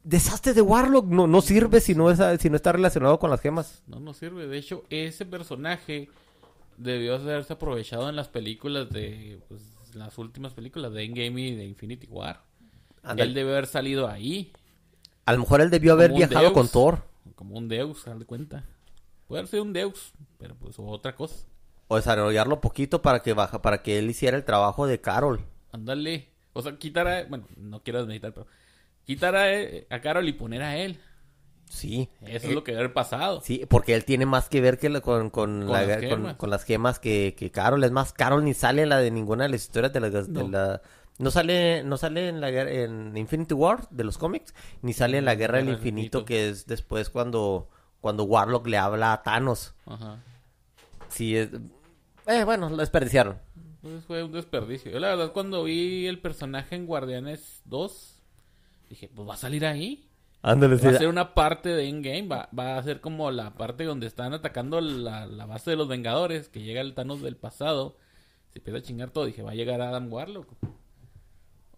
[0.04, 1.06] deshazte de Warlock.
[1.06, 3.82] No, no sirve si no, es, si no está relacionado con las gemas.
[3.86, 4.46] No, no sirve.
[4.46, 6.08] De hecho, ese personaje
[6.76, 9.40] debió haberse aprovechado en las películas de...
[9.48, 12.42] Pues, las últimas películas de Endgame y de Infinity War.
[13.16, 14.52] Él debe haber salido ahí.
[15.24, 16.52] A lo mejor él debió haber viajado Deus.
[16.52, 17.02] con Thor.
[17.34, 18.64] Como un Deus, haz de cuenta.
[19.26, 21.46] Puede haber sido un Deus, pero pues otra cosa.
[21.88, 25.40] O desarrollarlo poquito para que baja, para que él hiciera el trabajo de Carol.
[25.72, 26.28] Ándale.
[26.52, 27.24] O sea, quitar a...
[27.24, 28.46] Bueno, no quiero meditar, pero...
[29.04, 29.46] Quitar a,
[29.94, 30.98] a Carol y poner a él.
[31.68, 32.08] Sí.
[32.22, 33.40] Eso es lo que debe haber pasado.
[33.42, 36.50] Sí, porque él tiene más que ver que la- con, con, Con la- las con-
[36.50, 37.82] las gemas que, que Carol.
[37.84, 40.28] Es más, Carol ni sale en la de ninguna de las historias de, la, de
[40.28, 40.48] No.
[40.48, 40.80] la-
[41.18, 45.18] No sale, no sale en la guerra, en Infinity War de los cómics, ni sale
[45.18, 46.24] en la Guerra del Infinito, Infinito.
[46.26, 47.68] que es después cuando,
[48.02, 49.74] cuando Warlock le habla a Thanos.
[49.86, 50.18] Ajá.
[51.08, 51.48] Sí, es...
[52.26, 53.38] eh, bueno, lo desperdiciaron.
[53.82, 54.90] Entonces fue un desperdicio.
[54.92, 58.22] Yo la verdad cuando vi el personaje en Guardianes 2,
[58.90, 60.05] dije, pues va a salir ahí.
[60.46, 63.84] Ándale, Va a ser una parte de in-game, va, va a ser como la parte
[63.84, 67.96] donde están atacando la, la base de los Vengadores, que llega el Thanos del pasado,
[68.52, 70.48] se empieza a chingar todo, dije, va a llegar Adam Warlock.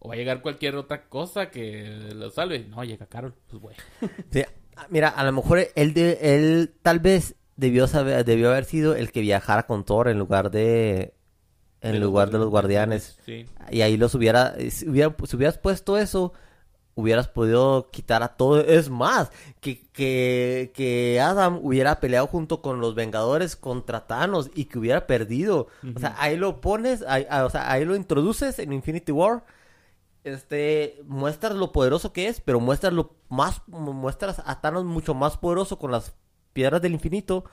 [0.00, 2.60] O va a llegar cualquier otra cosa que lo salve.
[2.68, 3.78] No, llega Carol, pues bueno.
[4.30, 4.42] Sí,
[4.76, 8.94] ah, mira, a lo mejor él, de- él tal vez debió saber, debió haber sido
[8.94, 11.14] el que viajara con Thor en lugar de,
[11.80, 13.18] en De los lugar de los guardianes.
[13.24, 13.46] Sí.
[13.70, 16.32] Y ahí los hubiera, si, hubiera- si hubieras puesto eso,
[16.98, 18.60] hubieras podido quitar a todo.
[18.60, 19.30] Es más,
[19.60, 25.06] que, que, que Adam hubiera peleado junto con los Vengadores contra Thanos y que hubiera
[25.06, 25.68] perdido.
[25.94, 29.44] O sea, ahí lo pones, ahí, ah, o sea, ahí lo introduces en Infinity War.
[30.24, 35.36] Este, muestras lo poderoso que es, pero muestras lo más, muestras a Thanos mucho más
[35.36, 36.14] poderoso con las
[36.52, 37.44] piedras del infinito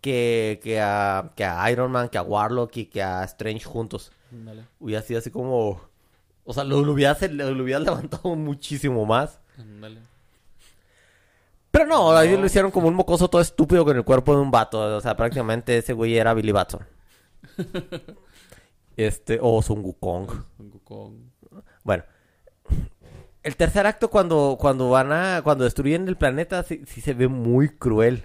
[0.00, 4.10] que, que, a, que a Iron Man, que a Warlock y que a Strange juntos
[4.32, 5.87] Ándale, hubiera sido así como...
[6.50, 9.38] O sea, lo, lo hubieras, lo, lo hubieras levantado muchísimo más.
[11.70, 12.40] Pero no, ahí No.
[12.40, 14.96] lo hicieron como un mocoso todo estúpido con el cuerpo de un vato.
[14.96, 16.80] O sea, prácticamente ese güey era Billy Batson.
[18.96, 20.26] Este, o Sun Wukong.
[20.56, 21.14] Son Wukong.
[21.84, 22.02] Bueno.
[23.44, 27.28] El tercer acto cuando, cuando van a, cuando destruyen el planeta, sí, sí se ve
[27.28, 28.24] muy cruel.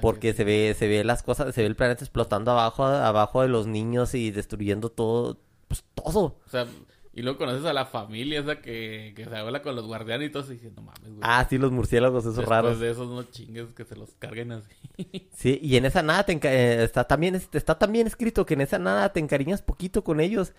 [0.00, 3.42] Porque que se ve, se ve las cosas, se ve el planeta explotando abajo, abajo
[3.42, 5.38] de los niños y destruyendo todo,
[5.68, 6.40] pues todo.
[6.44, 6.66] O sea,
[7.14, 10.32] y luego conoces a la familia esa que, que se habla con los guardianes y
[10.32, 11.20] todos diciendo, no mames, güey.
[11.22, 12.80] Ah, sí, los murciélagos, esos Después raros.
[12.80, 14.70] de esos no chingues que se los carguen así.
[15.34, 18.60] Sí, y en esa nada te enca- eh, está también está también escrito que en
[18.62, 20.52] esa nada te encariñas poquito con ellos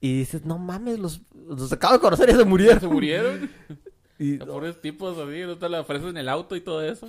[0.00, 3.50] y dices, "No mames, los, los acabo de conocer y se murieron." se murieron.
[4.18, 7.06] Y, Los pobres tipos así, no te la ofrecen en el auto y todo eso.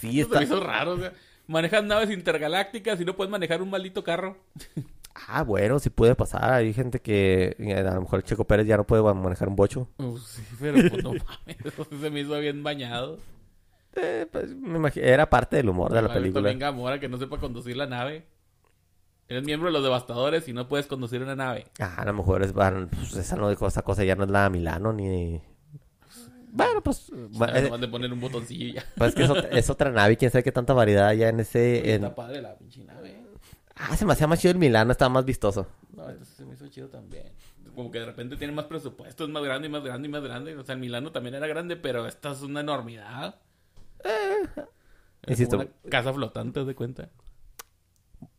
[0.00, 1.12] sí, Eso está hizo raro, o sea,
[1.46, 4.36] manejan naves intergalácticas y no puedes manejar un maldito carro.
[5.28, 6.52] Ah, bueno, sí puede pasar.
[6.52, 9.88] Hay gente que eh, a lo mejor Checo Pérez ya no puede manejar un bocho.
[9.98, 11.10] Uh, sí, pero pues no
[11.46, 11.56] mames,
[12.00, 13.18] se me hizo bien bañado.
[13.96, 16.42] Eh, pues, me imagino, era parte del humor de la película.
[16.42, 18.26] También Gamora que no sepa conducir la nave.
[19.28, 21.66] Eres miembro de los devastadores y no puedes conducir una nave.
[21.78, 24.92] Ah, a lo mejor es pues, esa no esa cosa ya no es la Milano
[24.92, 25.40] ni
[26.54, 28.84] bueno, pues, O sea, nomás de poner un botoncillo y ya.
[28.96, 31.40] pues es que es otra, es otra nave, quién sabe qué tanta variedad hay en
[31.40, 33.23] ese en- Está padre la pinche nave.
[33.76, 35.66] Ah, se me hacía más chido el Milano, estaba más vistoso.
[35.92, 37.32] No, entonces se me hizo chido también.
[37.74, 40.22] Como que de repente tiene más presupuesto, es más grande y más grande y más
[40.22, 40.56] grande.
[40.56, 43.40] O sea, el Milano también era grande, pero esta es una enormidad.
[45.26, 45.56] Insisto.
[45.58, 47.08] como una casa flotante, ¿te de cuenta?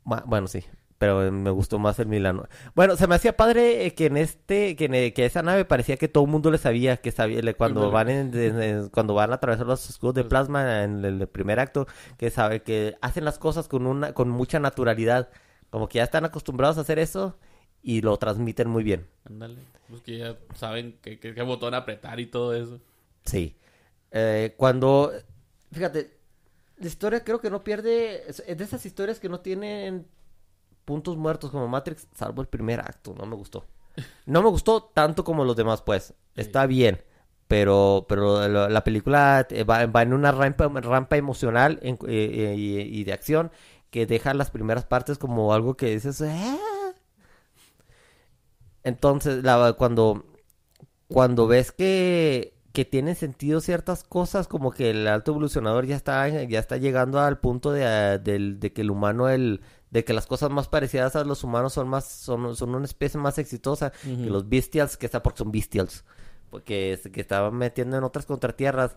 [0.03, 0.63] Ma- Bueno, sí,
[0.97, 2.47] pero me gustó más el Milano.
[2.73, 5.65] Bueno, se me hacía padre eh, que en este, que, en, eh, que esa nave
[5.65, 9.31] parecía que todo el mundo le sabía, que sabía, le- cuando van en, cuando van
[9.31, 11.85] a atravesar los escudos de plasma en el, el primer acto,
[12.17, 15.29] que sabe que hacen las cosas con una, con mucha naturalidad,
[15.69, 17.37] como que ya están acostumbrados a hacer eso
[17.81, 19.05] y lo transmiten muy bien.
[19.25, 19.57] Ándale.
[19.89, 22.79] Pues que ya saben qué qué- qué botón apretar y todo eso.
[23.25, 23.55] Sí.
[24.11, 25.11] Eh, cuando,
[25.71, 26.11] fíjate,
[26.77, 30.07] la historia creo que no pierde, es de esas historias que no tienen
[30.85, 33.65] puntos muertos como Matrix, salvo el primer acto, no me gustó.
[34.25, 36.13] No me gustó tanto como los demás, pues.
[36.35, 37.01] Está bien,
[37.47, 42.53] pero, pero la, la película eh, va, va en una rampa, rampa emocional en- eh,
[42.53, 43.51] eh, y, y de acción
[43.91, 46.57] que deja las primeras partes como algo que dices, "Ah".
[48.83, 50.25] Entonces, la, cuando,
[51.09, 56.27] cuando ves que, que tienen sentido ciertas cosas, como que el alto evolucionador ya está,
[56.43, 60.27] ya está llegando al punto de, ah, de que el humano, el, de que las
[60.27, 64.29] cosas más parecidas a los humanos son más, son, son una especie más exitosa que
[64.29, 66.03] los bestials, que está porque son bestials,
[66.51, 68.95] porque se- que estaban metiendo en otras contratierras.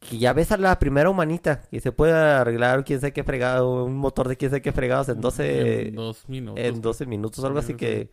[0.00, 3.84] Que ya ves a la primera humanita, que se puede arreglar quién sabe qué fregado,
[3.84, 6.64] un motor de quién sabe qué fregados en 12, En dos minutos.
[6.64, 8.10] en 12 minutos algo así Sí, que...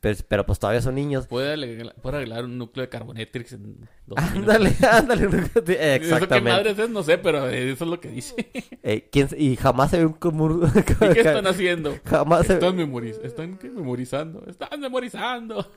[0.00, 1.26] Pero, pero pues todavía son niños.
[1.26, 4.88] Puede arreglar, puede arreglar un núcleo de Carbonetrix en dos Ándale, minutos.
[4.92, 5.24] ándale.
[5.26, 6.50] Eso qué Exactamente.
[6.50, 8.34] madres es, no sé, pero eso es lo que dice.
[8.84, 10.16] Eh, ¿quién se- y jamás se ve un.
[10.74, 10.82] ¿Y
[11.14, 11.94] qué están haciendo?
[12.04, 12.54] Jamás se...
[12.54, 13.70] Están, memoriz están ¿qué?
[13.70, 14.44] memorizando.
[14.48, 15.70] Están memorizando.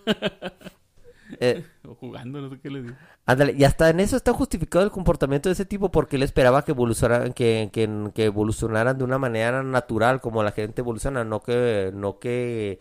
[1.39, 2.95] eh, o jugando, no sé qué les digo.
[3.25, 6.63] ándale, y hasta en eso está justificado el comportamiento de ese tipo porque él esperaba
[6.63, 11.41] que evolucionaran, que, que, que evolucionaran de una manera natural como la gente evoluciona, no
[11.41, 12.79] que, no que,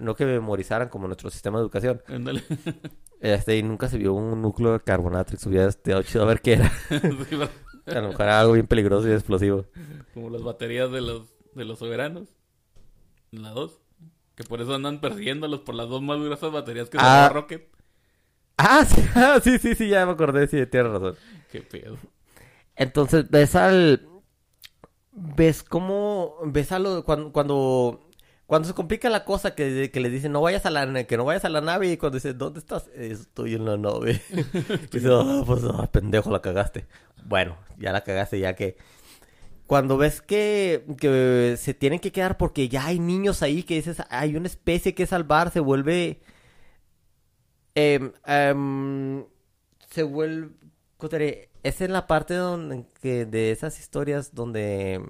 [0.00, 2.02] no que memorizaran como nuestro sistema de educación.
[2.06, 2.42] Ándale.
[3.22, 5.44] Este, y nunca se vio un núcleo de Carbonatrix.
[5.44, 6.72] Hubiera estado chido a ver qué era.
[7.86, 9.66] A lo mejor era algo bien peligroso y explosivo.
[10.14, 12.28] Como las baterías de los, de los soberanos.
[13.30, 13.78] La 2.
[14.36, 17.24] Que por eso andan persiguiéndolos por las dos más gruesas baterías que Ah.
[17.26, 17.68] sacó Rocket.
[18.56, 21.14] Ah, sí, ah, sí, sí, sí, ya me acordé, sí, tienes razón.
[21.52, 21.98] Qué pedo.
[22.74, 24.08] Entonces ves al.
[25.12, 26.36] Ves cómo.
[26.46, 27.04] Ves a lo.
[27.04, 27.32] Cuando.
[27.32, 28.08] Cuando,
[28.50, 31.24] cuando se complica la cosa, que, que le dicen no vayas a la que no
[31.24, 32.88] vayas a la nave, y cuando dice, ¿dónde estás?
[32.96, 34.20] Estoy en la nave.
[34.32, 36.88] y dice, "Ah, pues ah, pendejo, la cagaste.
[37.24, 38.76] Bueno, ya la cagaste, ya que.
[39.68, 44.02] Cuando ves que, que se tienen que quedar porque ya hay niños ahí, que dices,
[44.10, 46.20] hay una especie que salvar, se vuelve.
[47.76, 49.24] em, em,
[49.90, 50.50] se vuelve.
[51.62, 55.00] Es en la parte donde que de esas historias donde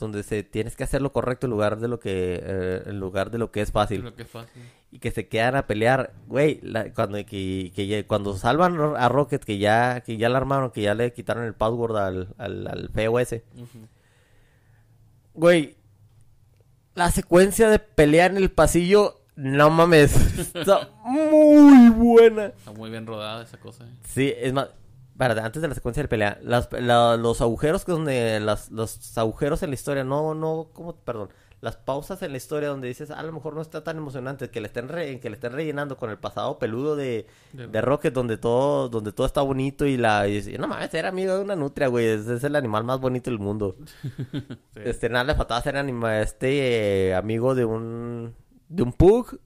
[0.00, 3.30] donde se tienes que hacer lo correcto en lugar de lo que eh, en lugar
[3.30, 4.62] de lo que es fácil Lo que es fácil.
[4.90, 9.58] y que se quedan a pelear, güey, la- cuando que, cuando salvan a Rocket que
[9.58, 13.18] ya que ya la armaron, que ya le quitaron el password al al, al feo
[13.20, 13.44] ese.
[13.54, 13.86] Ujú.
[15.34, 15.76] Güey,
[16.94, 20.14] la secuencia de pelea en el pasillo, no mames,
[20.54, 22.46] está muy buena.
[22.46, 23.84] Está muy bien rodada esa cosa.
[23.84, 23.92] eh.
[24.04, 24.68] Sí, es más,
[25.20, 29.16] espérate, antes de la secuencia de pelea, las- la- los agujeros que donde, las, los
[29.18, 30.96] agujeros en la historia, no, no, ¿cómo?
[30.96, 31.28] Perdón,
[31.60, 34.48] las pausas en la historia donde dices, "Ah, a lo mejor no está tan emocionante,
[34.48, 37.80] que le estén, re- que le estén rellenando con el pasado peludo de, De- de
[37.82, 41.42] Rocket, donde todo, donde todo está bonito y la, y, no mames, era amigo de
[41.42, 43.76] una nutria, güey, es, es el animal más bonito del mundo.
[44.74, 44.80] Sí.
[44.84, 48.34] Este, nada, le faltaba ser anima, este, eh, amigo de un,
[48.70, 49.38] de un pug.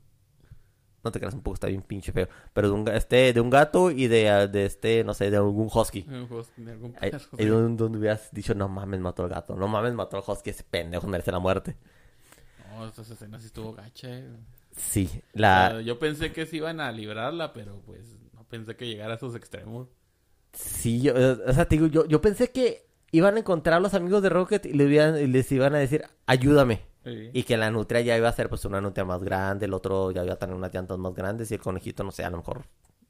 [1.04, 2.28] No te creas, un pug está bien pinche feo.
[2.52, 5.36] Pero de un, este, de un gato y de, ah, de este, no sé, de
[5.36, 6.06] algún husky.
[6.08, 9.54] Un husky de algún Ahí, ahí donde, donde hubieras dicho, no mames, mató al gato.
[9.54, 10.50] No mames, mató al husky.
[10.50, 11.76] Ese pendejo merece la muerte.
[12.70, 14.08] No, esa escena sí estuvo gacha.
[14.10, 14.28] eh.
[14.76, 15.80] Sí, O sea, la...
[15.82, 19.36] yo pensé que se iban a librarla, pero pues no pensé que llegara a esos
[19.36, 19.88] extremos.
[20.52, 23.94] Sí, yo, o sea, te digo, yo, yo pensé que iban a encontrar a los
[23.94, 26.80] amigos de Rocket y, le hubieran- y les iban a decir, ayúdame.
[27.04, 27.30] Sí.
[27.32, 30.10] Y que la nutria ya iba a ser pues una nutria más grande, el otro
[30.10, 32.38] ya iba a tener unas llantas más grandes y el conejito, no sé, a lo
[32.38, 32.64] mejor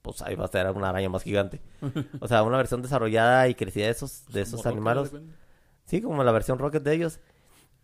[0.05, 1.63] pues ahí va a ser una araña más gigante.
[2.21, 5.11] O sea, una versión desarrollada y crecida de esos, de esos animales.
[5.87, 7.21] Sí, como la versión Rocket de ellos.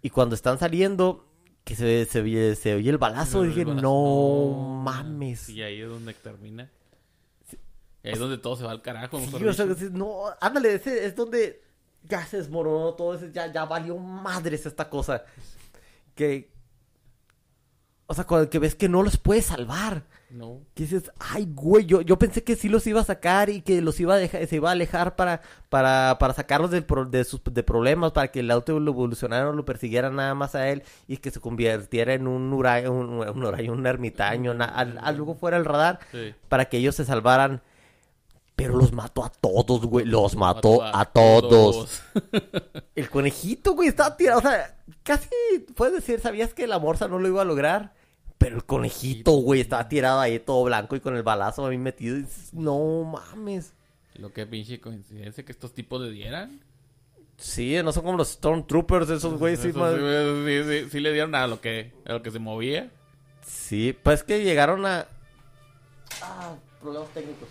[0.02, 1.26] Y cuando están saliendo,
[1.64, 5.40] que se, se, oye, se oye el balazo, dije, no mames.
[5.40, 6.70] Sí, ahí es donde termina.
[8.02, 9.18] Y ahí es donde todo se va al carajo.
[9.18, 11.62] Sí, o sea, no, ándale, ese es donde
[12.02, 15.24] ya se desmoronó todo, ese, ya, ya valió madres esta cosa.
[16.20, 16.50] Que,
[18.06, 20.02] o sea, cuando que ves que no los puedes salvar.
[20.28, 20.60] No.
[20.74, 23.80] Que dices, ay, güey, yo, yo pensé que sí los iba a sacar y que
[23.80, 25.40] los iba a dejar, se iba a alejar para,
[25.70, 29.64] para, para sacarlos pro- de, sus de problemas, para que el auto lo evolucionara, lo
[29.64, 33.70] persiguiera nada más a él y que se convirtiera en un uray, un, un, uray-
[33.70, 36.34] un ermitaño, na- al- algo fuera del radar, Sí.
[36.48, 37.62] para que ellos se salvaran.
[38.60, 42.02] Pero los mató a todos, güey, los mató a, todos.
[42.94, 44.40] El conejito, güey, estaba tirado.
[44.40, 45.30] O sea, casi
[45.74, 47.94] puedes decir, sabías que la morsa no lo iba a lograr.
[48.36, 51.78] Pero el conejito, güey, estaba tirado ahí todo blanco y con el balazo a mí
[51.78, 52.18] metido.
[52.18, 53.72] y dices, no mames.
[54.16, 56.60] Lo que pinche coincidencia que estos tipos le dieran.
[57.38, 59.60] Sí, no son como los Stormtroopers, esos güeyes.
[59.60, 60.00] Sí, más- sí,
[60.44, 62.90] sí, sí, sí le dieron a lo que, a lo que se movía.
[63.42, 65.06] sí, pues que llegaron a.
[66.20, 67.48] Ah, problemas técnicos.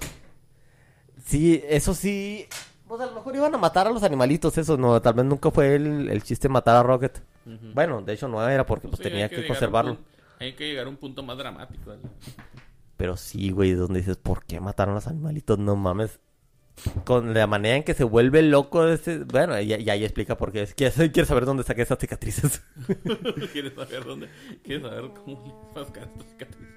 [1.30, 2.48] Sí, eso sí.
[2.88, 5.00] Pues a lo mejor iban a matar a los animalitos, eso no.
[5.00, 7.22] Tal vez nunca fue el, el chiste matar a Rocket.
[7.76, 9.96] Bueno, de hecho no era porque pues tenía que, conservarlo.
[9.96, 10.10] punto-
[10.40, 11.82] hay que llegar a un punto más dramático.
[11.92, 12.02] ¿vale?
[12.98, 15.60] Pero sí, güey, donde dices, ¿por qué mataron a los animalitos?
[15.60, 16.20] No mames.
[17.06, 19.20] Con la manera en que se vuelve loco ese...
[19.26, 20.66] Bueno, y, y ahí explica por qué.
[20.76, 22.64] Quieres, quieres saber dónde saqué esas cicatrices.
[23.54, 24.30] ¿Quieres saber dónde?
[24.64, 25.44] ¿Quieres saber cómo
[25.76, 25.88] le estas
[26.32, 26.76] cicatrices?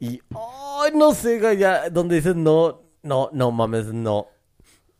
[0.00, 0.20] y...
[0.34, 1.56] ¡Ay, no sé, güey!
[1.58, 4.28] Ya, donde dices, no, no, no mames, no.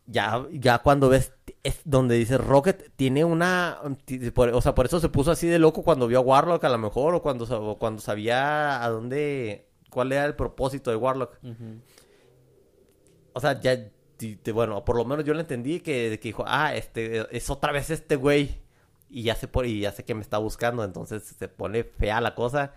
[0.05, 1.33] Ya, ya cuando ves...
[1.61, 3.79] Es donde dice Rocket tiene una...
[3.81, 6.77] o sea, por eso se puso así de loco cuando vio a Warlock a lo
[6.77, 7.15] mejor.
[7.15, 9.67] O cuando, o cuando sabía a dónde...
[9.89, 11.37] ¿Cuál era el propósito de Warlock?
[13.33, 13.91] O sea, ya,
[14.53, 17.89] bueno, por lo menos yo lo entendí que, que dijo, ah, este, es otra vez
[17.89, 18.59] este güey.
[19.09, 22.21] Y ya sé por, y ya sé que me está buscando, entonces se pone fea
[22.21, 22.73] la cosa.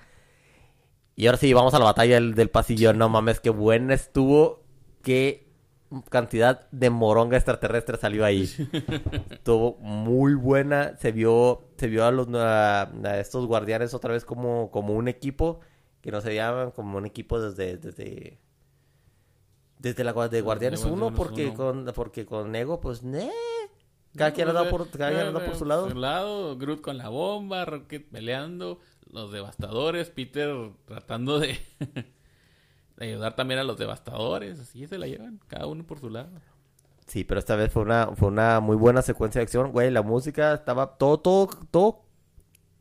[1.14, 2.94] Y ahora sí, vamos a la batalla del, del pasillo.
[2.94, 4.61] No mames, qué buena estuvo.
[5.02, 5.52] Qué
[6.08, 8.42] cantidad de moronga extraterrestre salió ahí.
[9.30, 10.96] Estuvo muy buena.
[10.96, 15.08] Se vio, se vio a los a, a estos guardianes otra vez como, como un
[15.08, 15.60] equipo.
[16.00, 18.40] Que no se llaman como un equipo desde, desde,
[19.78, 21.54] desde la de Guardianes 1, Guardianes porque 1.
[21.54, 23.30] con, porque con Ego, pues, ne.
[24.16, 25.84] Cada quien anda por, cada quien anda por su lado.
[25.84, 28.80] Por su lado, Groot con la bomba, Rocket peleando,
[29.10, 31.58] los devastadores, Peter tratando de,
[33.02, 34.60] ayudar también a los devastadores.
[34.60, 36.30] Así se la llevan, cada uno por su lado.
[37.06, 39.90] Sí, pero esta vez fue una, fue una muy buena secuencia de acción, güey.
[39.90, 42.02] La música estaba todo, todo, todo,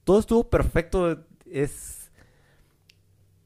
[0.03, 1.25] todo estuvo perfecto.
[1.49, 2.11] Es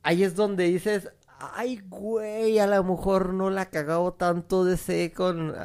[0.04, 1.10] ahí es donde dices,
[1.40, 5.56] ay, güey, a lo mejor no la cagado tanto de ese con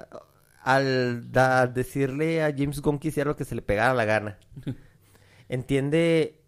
[0.63, 4.39] al da- decirle a James Gunn que hiciera lo que se le pegara la gana.
[5.49, 6.40] Entiende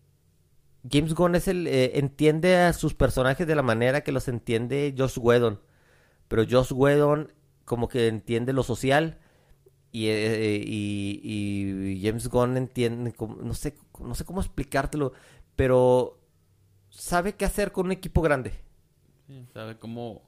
[0.90, 4.94] James Gunn es el eh, entiende a sus personajes de la manera que los entiende
[4.96, 5.60] Josh Whedon.
[6.28, 7.32] Pero Josh Whedon
[7.64, 9.18] como que entiende lo social
[9.92, 15.12] y, eh, y, y James Gunn entiende, no sé, no sé cómo explicártelo,
[15.54, 16.18] pero
[16.90, 18.52] sabe qué hacer con un equipo grande.
[19.52, 20.22] Sabe cómo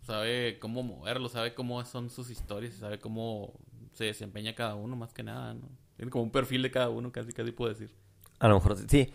[0.00, 3.54] sabe cómo moverlo, sabe cómo son sus historias, sabe cómo
[3.92, 5.68] se desempeña cada uno más que nada, ¿no?
[5.96, 7.94] Tiene como un perfil de cada uno, casi casi puedo decir.
[8.38, 9.12] A lo mejor sí.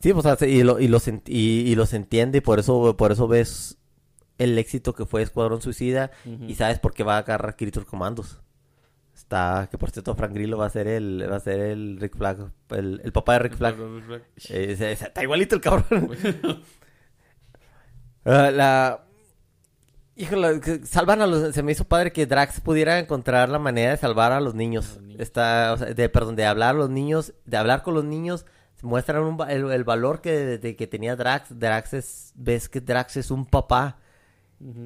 [0.00, 3.10] Sí, pues, o sea, y, lo, y, los, y, y los entiende, por eso, por
[3.10, 3.78] eso ves
[4.38, 6.10] el éxito que fue Escuadrón Suicida
[6.46, 8.40] y sabes por qué va a agarrar Creature Commandos.
[9.14, 12.16] Está, que por cierto, Frank Grillo va a ser el, va a ser el Rick
[12.16, 13.76] Flag, el, el papá de Rick Flag.
[14.48, 16.10] Eh, está igualito el cabrón.
[18.26, 19.04] Ah, la...
[20.16, 21.54] Híjole, salvan a los...
[21.54, 25.00] Se me hizo padre que Drax pudiera encontrar la manera de salvar a los niños.
[25.18, 28.46] Está, o sea, de, perdón, de hablar a los niños, de hablar con los niños,
[28.82, 31.58] muestran un el, el valor que, de- que tenía Drax.
[31.58, 33.98] Drax es, ves que Drax es un papá,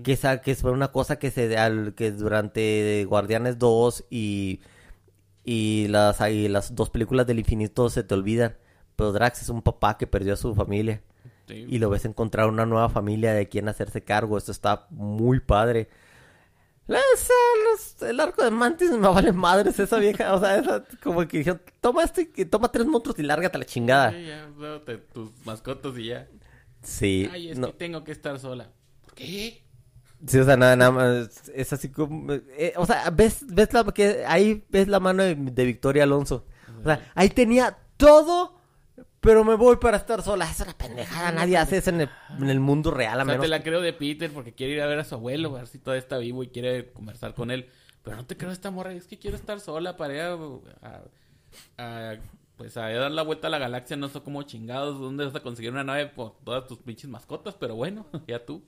[0.02, 4.60] que, esa, que fue una cosa que se al- que durante Guardianes 2 y,
[5.44, 8.56] y, las, y las dos películas del infinito se te olvidan.
[8.96, 11.02] Pero Drax es un papá que perdió a su familia
[11.48, 11.66] Sí.
[11.68, 14.38] y lo ves encontrar una nueva familia de quien hacerse cargo.
[14.38, 15.88] Esto está muy padre.
[16.86, 20.34] Los- el arco de Mantis me vale madres esa vieja.
[20.34, 23.66] O sea, esa, como que dijeron, toma este, toma tres monstruos y lárgate a la
[23.66, 24.10] chingada.
[24.12, 24.48] Sí, ya,
[25.12, 26.28] tus mascotas y ya.
[26.82, 28.70] Sí, Ay, es no, que tengo que estar sola.
[29.02, 29.62] ¿Por qué?
[30.26, 31.50] sí, o sea, nada, nada más.
[31.54, 32.32] Es así como.
[32.32, 36.46] eh, o sea, ves, ves la que ahí ves la mano de, de Victoria Alonso.
[36.80, 38.57] O sea, ahí tenía todo.
[39.20, 40.48] Pero me voy para estar sola.
[40.50, 41.32] Es una pendejada.
[41.32, 43.20] Nadie hace eso en el, en el mundo real.
[43.20, 45.04] A O sea, menos te la creo de Peter porque quiere ir a ver a
[45.04, 47.68] su abuelo, a ver si todavía está vivo y quiere conversar con él.
[48.04, 50.34] Pero no te creo esta morra, es que quiero estar sola para ir a,
[50.82, 51.02] a-
[51.78, 52.16] a,
[52.56, 55.40] pues a dar la vuelta a la galaxia, no sé cómo chingados, dónde vas a
[55.40, 58.62] conseguir una nave por todas tus pinches mascotas, pero bueno, ya tú.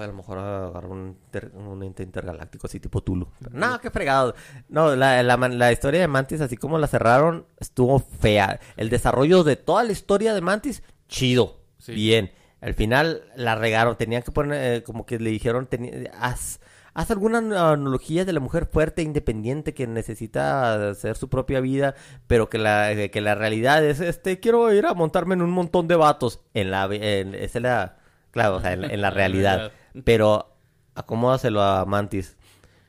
[0.00, 3.28] A lo mejor agarrar un, inter- un ente intergaláctico así tipo Tulu.
[3.40, 4.34] Pero no, qué fregado.
[4.68, 8.60] No, la, la, la historia de Mantis, así como la cerraron, estuvo fea.
[8.76, 11.60] El desarrollo de toda la historia de Mantis, chido.
[11.78, 11.92] Sí.
[11.92, 12.30] Bien.
[12.60, 13.96] Al final la regaron.
[13.96, 16.60] Tenían que poner, eh, como que le dijeron, teni- haz,
[16.94, 21.94] haz alguna analogía de la mujer fuerte, independiente, que necesita hacer su propia vida,
[22.26, 25.50] pero que la, eh, que la realidad es, este, quiero ir a montarme en un
[25.50, 26.40] montón de vatos.
[26.54, 27.96] En la, en, esa es la,
[28.30, 29.70] claro, o sea, en, en la realidad.
[30.04, 30.56] Pero
[30.94, 32.36] acomódaselo a Mantis.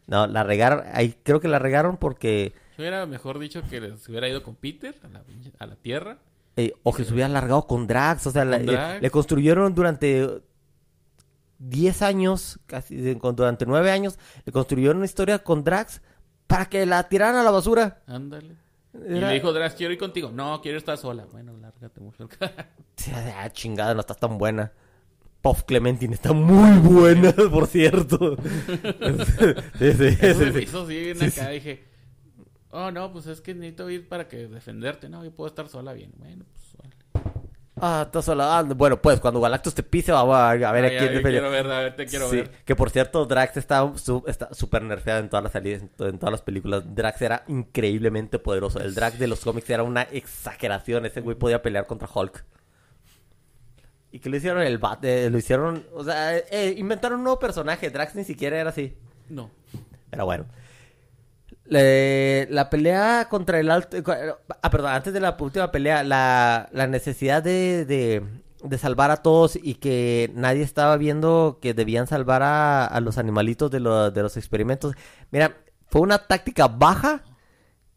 [0.08, 4.12] No, la regaron, ahí creo que la regaron porque, Yo hubiera mejor dicho que se
[4.12, 6.18] hubiera ido con Peter a la, pinche- a la Tierra.
[6.56, 10.42] eh, o que se hubiera largado con Drax, o sea, la- eh, le construyeron durante
[11.60, 16.02] 10 años, casi durante 9 años, le construyeron una historia con Drax
[16.48, 18.02] para que la tiraran a la basura.
[18.08, 18.56] Ándale.
[18.94, 20.32] Y le dijo Drax, quiero ir contigo.
[20.34, 21.26] No, quiero estar sola.
[21.32, 22.28] Bueno, lárgate mujer.
[23.36, 24.72] Ah, chingada, no estás tan buena.
[25.48, 28.36] Puff Clementine está muy buena, por cierto.
[29.80, 31.86] sí, sí, Eso, Sí, acá dije,
[32.72, 35.08] oh no, pues es que necesito ir para que defenderte.
[35.08, 36.12] No, yo puedo estar sola bien.
[36.18, 36.96] Bueno, pues vale.
[37.80, 38.58] Ah, estás sola.
[38.60, 41.30] Ah, bueno, pues cuando Galactus te pise, vamos a, ver a quién defiende.
[41.30, 42.52] quiero ver, a ver, te quiero Sí, ver.
[42.66, 46.42] que por cierto, Drax está su- súper nerfeado en todas las salidas, en todas las
[46.42, 46.84] películas.
[46.94, 48.82] Drax era increíblemente poderoso.
[48.82, 51.06] El Drax de los cómics era una exageración.
[51.06, 52.44] Ese güey podía pelear contra Hulk.
[54.18, 54.64] ¿Y que le hicieron?
[54.64, 57.92] El bat, eh, lo hicieron, o sea, eh, inventaron un nuevo personaje.
[57.92, 58.98] Drax ni siquiera era así.
[59.30, 59.52] No.
[60.10, 60.46] Pero bueno.
[61.66, 63.98] Le- la pelea contra el alto...
[64.64, 68.24] Ah, perdón, antes de la última pelea, la, la necesidad de, de,
[68.64, 73.20] de salvar a todos y que nadie estaba viendo que debían salvar a, a los
[73.20, 74.96] animalitos de, lo- de los experimentos.
[75.30, 75.58] Mira,
[75.90, 77.24] fue una táctica baja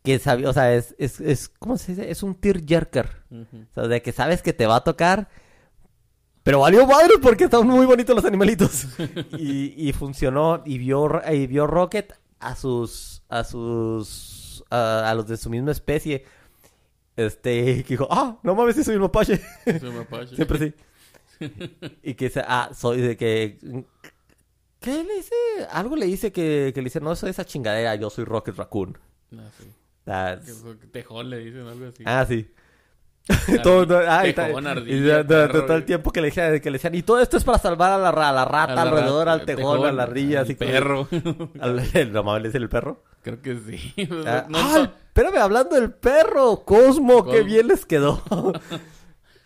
[0.05, 2.11] que sabía, o sea, es, es, es ¿cómo se dice?
[2.11, 3.23] Es un tear jerker.
[3.31, 5.29] O sea, de que sabes que te va a tocar.
[6.43, 8.87] Pero valió madre porque estaban muy bonitos los animalitos.
[9.39, 10.63] y, y funcionó.
[10.65, 13.23] Y vio, y vio Rocket a sus.
[13.29, 14.65] a sus.
[14.71, 16.25] a, a los de su misma especie.
[17.17, 17.85] Este.
[17.85, 19.41] Que dijo, ah, no mames, sí soy un mapache.
[19.65, 20.35] Soy mapache.
[20.37, 20.75] Siempre sí.
[22.03, 23.59] y que dice, ah, soy de que.
[24.81, 25.35] ¿Qué le dice?
[25.71, 28.97] Algo le dice que, que le dice, no soy esa chingadera, yo soy Rocket Raccoon.
[29.37, 29.65] Ah, sí.
[30.07, 30.39] Ah,
[30.91, 32.03] Tejón le dicen algo así.
[32.07, 32.51] Ah, sí.
[33.63, 34.65] todo, todo- y, Tejón,
[35.29, 37.59] perro, todo el tiempo que le decían, que le decían, y todo esto es para
[37.59, 40.39] salvar a la, a la rata, A la alrededor, rata, al tejón, a la ardilla,
[40.41, 41.07] al así perro.
[42.13, 43.05] ¿No mames, dice el perro?
[43.23, 43.95] Creo que sí.
[44.27, 47.45] Ah, No, ah, no- espérame, hablando del perro, Cosmo, qué Cosmo.
[47.45, 48.23] bien les quedó.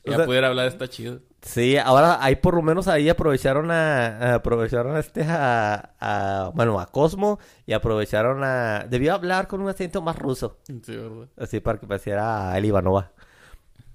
[0.04, 1.20] ya o sea- pudiera hablar, está chido.
[1.42, 6.50] Sí, ahora ahí por lo menos ahí aprovecharon a, a- aprovecharon a este a, a-
[6.54, 11.28] bueno a Cosmo y aprovecharon a debió hablar con un acento más ruso Sí, ¿verdad?
[11.38, 13.12] así para que pareciera a Eli Ivanova.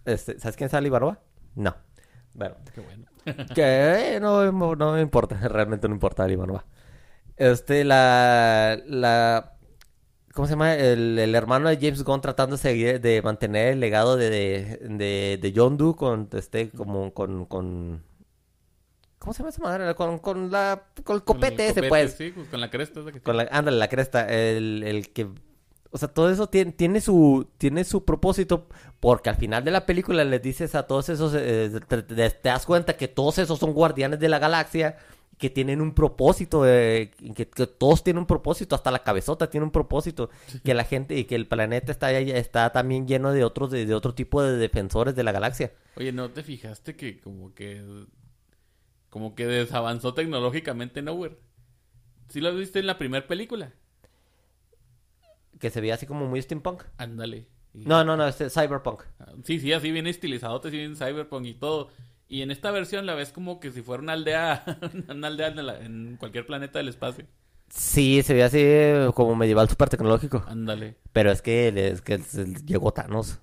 [0.10, 0.90] Este, ¿sabes quién es Ali?
[1.56, 1.76] No.
[2.34, 3.06] Bueno, Qué bueno.
[3.56, 6.38] que no, no, me importa, realmente no importa Ali.
[7.38, 9.60] Este la la
[10.34, 10.76] ¿Cómo se llama?
[10.76, 14.78] El, el hermano de James Gunn tratando de seguir, de mantener el legado de, de,
[14.84, 18.04] de, de John Doe con este, como con, con
[19.18, 19.96] ¿cómo se llama esa madre?
[19.96, 22.14] Con, con la, con el copete Con el ese, copete, pues.
[22.14, 23.00] Sí, pues con la cresta.
[23.02, 25.28] esa que Con la, ándale, la cresta, el, el que,
[25.92, 28.68] o sea, todo eso tiene, tiene su, tiene su propósito,
[29.00, 32.96] porque al final de la película les dices a todos esos, eh, te, das cuenta
[32.96, 34.98] que todos esos son guardianes de la galaxia,
[35.40, 39.64] que tienen un propósito, eh, que, que todos tienen un propósito, hasta la cabezota tiene
[39.64, 40.30] un propósito,
[40.64, 43.96] que la gente y que el planeta está, está también lleno de otros, de, de
[43.96, 45.72] otro tipo de defensores de la galaxia.
[45.96, 48.06] Oye, ¿no te fijaste que como que...
[49.10, 51.40] Como que desavanzó tecnológicamente Nowhere?
[52.28, 53.74] ¿Sí lo viste en la primera película?
[55.60, 56.84] Que se veía así como muy steampunk.
[56.98, 57.48] Ándale.
[57.74, 59.04] Y- No, no, no, este cyberpunk.
[59.20, 61.90] Ah, Sí, sí, así bien estilizado, así bien cyberpunk y todo.
[62.28, 64.64] Y en esta versión la ves como que si fuera una aldea,
[65.10, 67.26] una aldea en, la- en cualquier planeta del espacio.
[67.70, 70.44] Sí, se veía así eh, como medieval super tecnológico.
[70.48, 70.96] Ándale.
[71.14, 72.18] Pero es que, es que
[72.66, 73.40] llegó Thanos.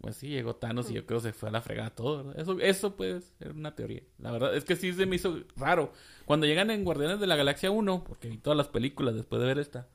[0.00, 2.40] Pues sí, llegó Thanos y yo creo que se fue a la fregada todo, ¿verdad?
[2.42, 4.02] Eso, eso puede ser una teoría.
[4.18, 5.92] La verdad es que sí se me hizo raro.
[6.26, 9.46] Cuando llegan en Guardianes de la Galaxia 1, porque vi todas las películas después de
[9.48, 9.88] ver esta,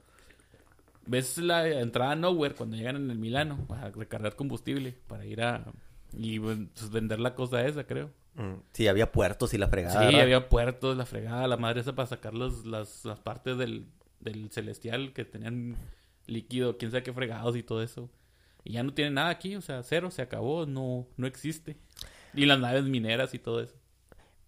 [1.09, 5.41] ves la entrada a Nowhere cuando llegan en el Milano para recargar combustible, para ir
[5.41, 5.65] a...
[6.13, 6.57] Y pues,
[6.91, 8.09] vender la cosa esa, creo.
[8.35, 9.99] Mm, Sí, había puertos y la fregada.
[9.99, 10.21] Sí, ¿verdad?
[10.21, 13.85] había puertos, la fregada, la madre esa para sacar los- las, las partes del,
[14.19, 15.75] del celestial que tenían
[16.27, 18.09] líquido, quién sabe qué fregados y todo eso.
[18.63, 21.77] Y ya no tiene nada aquí, o sea, cero, se acabó, no, no existe.
[22.33, 23.75] Y las naves mineras y todo eso.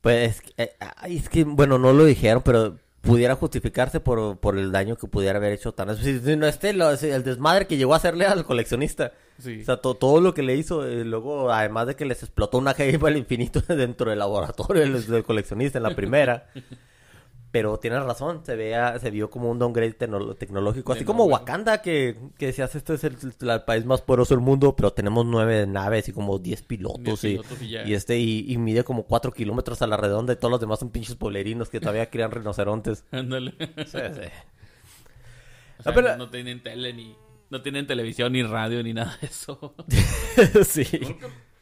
[0.02, 0.74] Pues, eh,
[1.08, 5.38] es que, bueno, no lo dijeron, pero pudiera justificarse por, por el daño que pudiera
[5.38, 5.98] haber hecho Thanos.
[6.00, 9.12] Si, si no este, lo- si el desmadre que llegó a hacerle al coleccionista.
[9.40, 9.62] Sí.
[9.62, 12.60] O sea, to- todo lo que le hizo, eh, luego, además de que les explotó
[12.60, 16.48] una jaiba al infinito dentro del laboratorio del, del coleccionista en la primera.
[17.52, 21.26] Pero tienes razón, se veía, se vio como un downgrade tecno- tecnológico, así como.
[21.26, 25.26] Wakanda, que, que decías, este es el, el país más poderoso del mundo, pero tenemos
[25.26, 28.86] nueve naves y como diez pilotos, Diez y, pilotos y y este, y, y mide
[28.86, 32.10] como cuatro kilómetros a la redonda y todos los demás son pinches pueblerinos que todavía
[32.10, 33.04] crían rinocerontes.
[33.12, 33.52] Ándale.
[33.86, 34.30] Sí, sí.
[35.80, 37.16] O sea, Ah, pero- no, no tienen tele ni...
[37.50, 39.74] No tienen televisión ni radio ni nada de eso.
[40.64, 40.86] sí.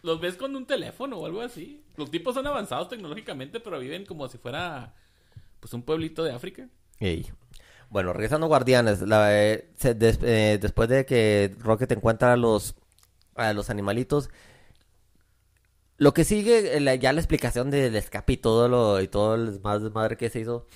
[0.03, 1.81] Los ves con un teléfono o algo así.
[1.97, 4.93] Los tipos son avanzados tecnológicamente, pero viven como si fuera
[5.59, 6.67] pues un pueblito de África.
[6.99, 7.29] Ey.
[7.89, 12.37] Bueno, regresando a Guardianes, la, eh, se- des- eh, después de que Rocket encuentra a
[12.37, 12.75] los,
[13.35, 14.29] a los animalitos,
[15.97, 19.35] lo que sigue, eh, la- ya la explicación del escape y todo lo y todo
[19.35, 20.67] el desmadre, desmadre que se hizo.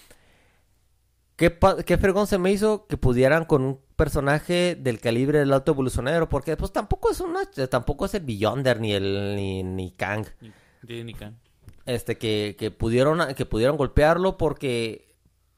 [1.35, 5.71] ¿Qué, qué fregón se me hizo que pudieran con un personaje del calibre del alto
[5.71, 6.29] evolucionario?
[6.29, 10.25] Porque pues tampoco es una, tampoco es el Beyonder ni el ni, ni Kang
[10.87, 11.39] Ni, ni- can.
[11.85, 15.13] Este que, que pudieron que pudieron golpearlo porque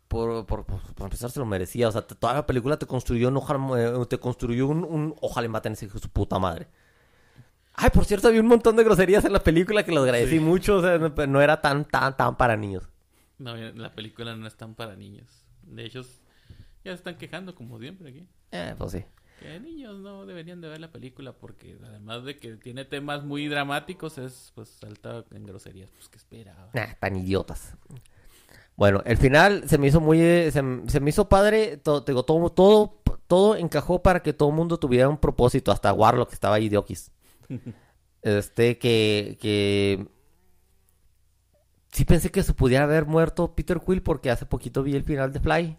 [0.08, 3.28] por, por, por- por empezar se lo merecía o sea toda la película te construyó
[3.30, 6.40] un ojalá eh, te construyó un, un ojalá maten a ese hijo de su puta
[6.40, 6.68] madre
[7.74, 10.40] ay por cierto había un montón de groserías en la película que los agradecí Sí.
[10.40, 12.88] mucho o sea no, no era tan tan tan para niños
[13.38, 15.28] No, la película no es tan para niños.
[15.64, 16.02] De hecho,
[16.86, 18.28] ya se están quejando como siempre aquí.
[18.52, 19.04] eh, pues sí
[19.40, 23.48] Que niños no deberían de ver la película porque además de que tiene temas muy
[23.48, 25.90] dramáticos es pues alta en groserías.
[25.92, 26.70] Pues que esperaba.
[26.74, 27.76] Nah, tan idiotas.
[28.78, 30.20] Bueno, el final se me hizo muy...
[30.52, 31.78] Se, me hizo padre.
[31.78, 35.72] Todo, digo, todo, todo, todo encajó para que todo el mundo tuviera un propósito.
[35.72, 37.12] Hasta Warlock que estaba ahí de Okis.
[38.22, 39.38] Este, que...
[39.40, 40.08] que...
[41.92, 45.32] Sí pensé que se pudiera haber muerto Peter Quill porque hace poquito vi el final
[45.32, 45.78] de Fly.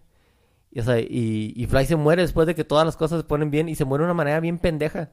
[0.70, 3.24] Y, o sea, y, y Fly se muere después de que todas las cosas se
[3.26, 5.10] ponen bien y se muere de una manera bien pendeja.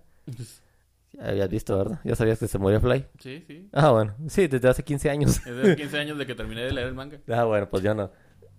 [1.13, 1.99] Ya habías visto, ¿verdad?
[2.03, 3.05] Ya sabías que se murió Fly.
[3.19, 3.69] Sí, sí.
[3.71, 4.13] Ah, bueno.
[4.27, 5.37] Sí, desde hace 15 años.
[5.45, 7.19] Es de 15 años de que terminé de leer el manga.
[7.29, 8.11] Ah, bueno, pues yo no.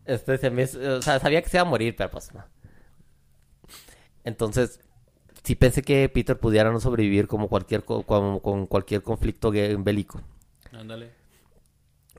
[0.06, 0.64] Este se me...
[0.64, 2.44] O sea, sabía que se iba a morir, pero pues no.
[4.24, 4.80] Entonces,
[5.42, 10.20] sí pensé que Peter pudiera no sobrevivir como cualquier co- como con cualquier conflicto bélico.
[10.72, 11.10] Ándale.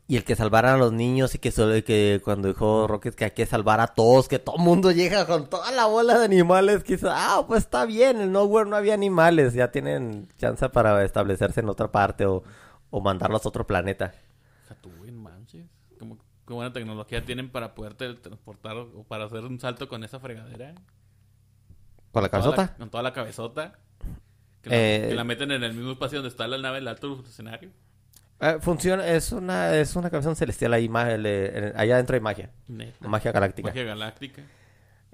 [0.08, 3.26] Y el que salvaran a los niños y que, solo, que cuando dijo Rocket que
[3.26, 6.26] hay que salvar a todos, que todo el mundo llega con toda la bola de
[6.26, 10.70] animales, que hizo, ah, pues está bien, en Nowhere no había animales, ya tienen chance
[10.70, 12.44] para establecerse en otra parte o,
[12.92, 14.14] o mandarlos a otro planeta.
[14.68, 15.68] Tatooine, manches.
[15.98, 16.18] ¿Cómo,
[16.48, 20.76] qué buena tecnología tienen para poder transportar o para hacer un salto con esa fregadera.
[22.12, 22.76] ¿Con la Toda cabezota?
[22.78, 23.80] con toda la cabezota.
[24.62, 26.88] Que, la, Eh, que la meten en el mismo espacio donde está la nave del
[26.88, 27.72] alto escenario.
[28.42, 33.08] Eh, funciona, es una, es una cabeza celestial ahí, le- allá adentro hay magia, Neta.
[33.08, 33.70] magia galáctica.
[33.70, 34.42] Magia galáctica.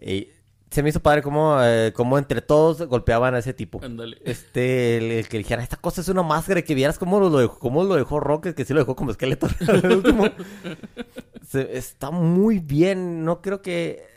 [0.02, 0.30] Y
[0.72, 3.80] se me hizo padre cómo, eh, cómo entre todos golpeaban a ese tipo.
[3.84, 4.18] Ándale.
[4.26, 7.60] Este, el, el que dijera, esta cosa es una máscara, que vieras cómo lo dejó,
[7.60, 10.26] cómo lo dejó Rocket, que sí lo dejó como esqueleto al último.
[11.48, 14.10] Se- está muy bien, no creo que...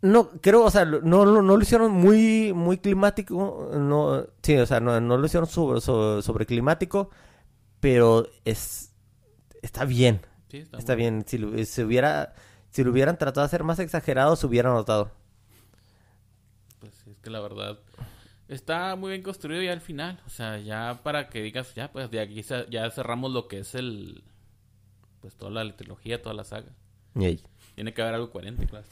[0.00, 4.66] No, creo, o sea, no, no, no lo hicieron muy, muy climático, no, sí, o
[4.66, 7.10] sea, no, no lo hicieron sobre, sobre, sobre climático,
[7.80, 8.92] pero es,
[9.60, 10.20] está bien,
[10.50, 12.34] Sí, está, está bien, si lo, si hubiera,
[12.70, 15.10] si lo hubieran tratado de hacer más exagerado, se hubiera notado.
[16.78, 17.78] Pues sí, es que la verdad
[18.48, 20.20] está muy bien construido ya al final.
[20.26, 23.74] O sea, ya para que digas, ya pues de aquí ya cerramos lo que es
[23.74, 24.24] el.
[25.20, 26.72] Pues toda la trilogía, toda la saga.
[27.14, 27.42] Yay.
[27.74, 28.86] Tiene que haber algo coherente, claro.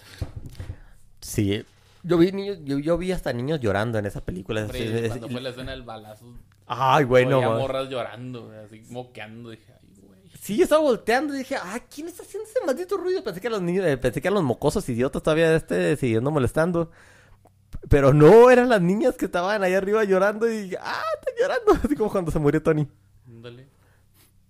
[1.26, 1.64] Sí,
[2.02, 4.62] yo vi niños, yo, yo vi hasta niños llorando en esa película.
[4.62, 6.26] Hombre, es- cuando fue la escena del balazo,
[6.66, 7.40] Ay, bueno.
[7.40, 9.50] morras llorando, así moqueando.
[9.50, 10.20] Dije, ay, güey.
[10.40, 13.24] Sí, yo estaba volteando y dije, ah, ¿quién está haciendo ese maldito ruido?
[13.24, 16.30] Pensé que eran los niños, eh, pensé que eran los mocosos idiotas todavía este siguiendo
[16.30, 16.90] molestando.
[17.88, 21.72] Pero no, eran las niñas que estaban ahí arriba llorando y dije, ah, están llorando.
[21.84, 22.86] Así como cuando se murió Tony.
[23.26, 23.66] Ándale.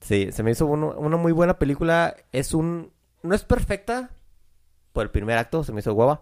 [0.01, 2.17] Sí, se me hizo uno- una muy buena película.
[2.33, 2.93] Es un...
[3.23, 4.11] No es perfecta
[4.93, 6.21] por el primer acto, se me hizo guava.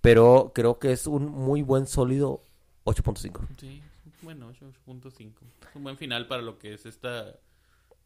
[0.00, 2.42] Pero creo que es un muy buen sólido
[2.84, 3.42] 8.5.
[3.58, 3.82] Sí,
[4.22, 5.42] bueno, 8.5.
[5.68, 7.34] Es un buen final para lo que es esta,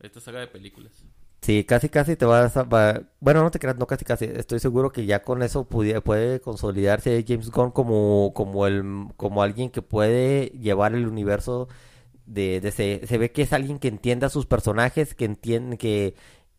[0.00, 0.92] esta saga de películas.
[1.40, 2.62] Sí, casi casi te vas a...
[2.64, 4.24] va- Bueno, no te creas, no casi casi.
[4.24, 9.42] Estoy seguro que ya con eso pudi- puede consolidarse James Gunn como, como, el, como
[9.42, 11.68] alguien que puede llevar el universo
[12.26, 15.76] de, de se, se ve que es alguien que entiende a sus personajes, que entiende,
[15.78, 16.14] que,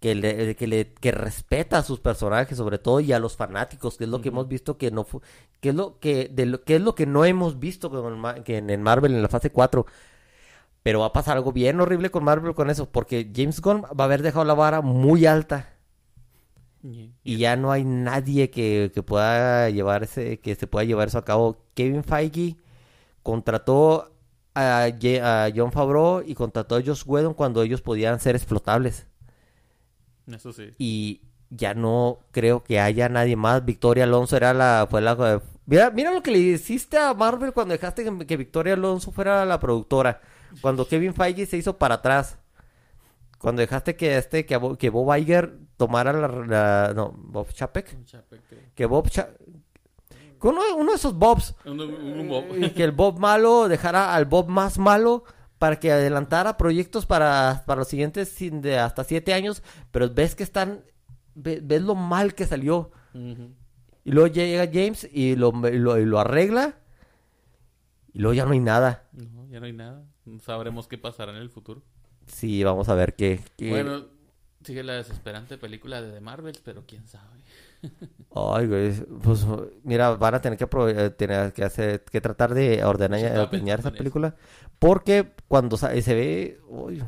[0.06, 3.98] que, le, que, le- que respeta a sus personajes sobre todo y a los fanáticos,
[3.98, 5.22] que es lo que hemos visto que no fu-
[5.62, 8.18] que es lo que, de lo, que es lo que no hemos visto con el
[8.20, 9.86] Ma- que en, en Marvel en la fase 4.
[10.84, 14.04] Pero va a pasar algo bien horrible con Marvel con eso, porque James Gunn va
[14.04, 15.74] a haber dejado la vara muy alta
[16.84, 21.08] Y- y ya no hay nadie que, que pueda llevar ese, que se pueda llevar
[21.08, 21.58] eso a cabo.
[21.74, 22.58] Kevin Feige
[23.24, 24.14] contrató
[24.56, 29.08] a, a John Favreau y contrató a Josh Whedon cuando ellos podían ser explotables.
[30.32, 30.72] Eso sí.
[30.78, 33.64] Y ya no creo que haya nadie más.
[33.64, 37.74] Victoria Alonso era la, fue la, mira, mira lo que le hiciste a Marvel cuando
[37.74, 40.22] dejaste que, que Victoria Alonso fuera la productora.
[40.62, 42.38] Cuando Kevin Feige se hizo para atrás.
[43.38, 47.96] Cuando dejaste que este, que, Bo- que Bob Iger tomara la, la- no, Bob Chapek.
[48.74, 49.30] Que- Bob Cha-
[50.42, 51.56] uno, uno de esos Bobs.
[51.66, 52.46] Un, un- bob.
[52.58, 55.24] Y que el Bob malo dejara al Bob más malo
[55.60, 59.64] para que adelantara proyectos para, para los siguientes sin- de hasta siete años.
[59.92, 60.84] Pero ves que están,
[61.34, 62.92] ve- ves lo mal que salió.
[64.04, 66.76] Y luego llega James y lo, y lo, y lo arregla.
[68.14, 69.04] Y luego ya no hay nada.
[69.14, 70.04] No, ya no hay nada.
[70.42, 71.82] Sabremos qué pasará en el futuro.
[72.28, 73.40] Sí, vamos a ver qué.
[73.58, 74.06] qué- Bueno,
[74.64, 77.40] sigue la desesperante película de The Marvels, pero quién sabe.
[78.36, 78.94] Ay, güey.
[79.24, 79.46] Pues
[79.84, 83.80] mira, van a tener que, eh, tener que hacer, que tratar de ordenar, estaba ordeñar
[83.80, 84.36] esa película.
[84.80, 86.60] Porque cuando sa- se ve.
[86.68, 87.06] uy, Yo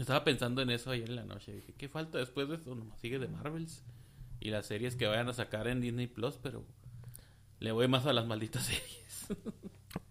[0.00, 1.52] estaba pensando en eso ayer en la noche.
[1.52, 2.74] Dije, ¿qué falta después de esto?
[2.74, 3.82] Nomás sigue The Marvels.
[4.38, 6.64] Y las series que vayan a sacar en Disney Plus, pero
[7.58, 9.26] le voy más a las malditas series.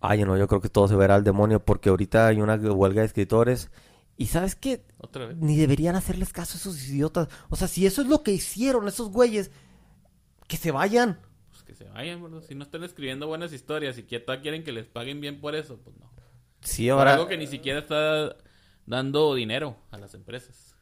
[0.01, 3.01] Ay, no, yo creo que todo se verá al demonio porque ahorita hay una huelga
[3.01, 3.71] de escritores.
[4.17, 5.37] Y sabes qué, Otra vez.
[5.37, 7.29] ni deberían hacerles caso a esos idiotas.
[7.49, 9.49] O sea, si eso es lo que hicieron esos güeyes,
[10.49, 11.17] que se vayan.
[11.49, 12.41] Pues que se vayan, ¿verdad?
[12.45, 15.55] Si no están escribiendo buenas historias y que todavía quieren que les paguen bien por
[15.55, 16.09] eso, pues no.
[16.61, 17.13] Sí, Por ahora.
[17.13, 18.35] algo que ni siquiera está
[18.85, 20.75] dando dinero a las empresas.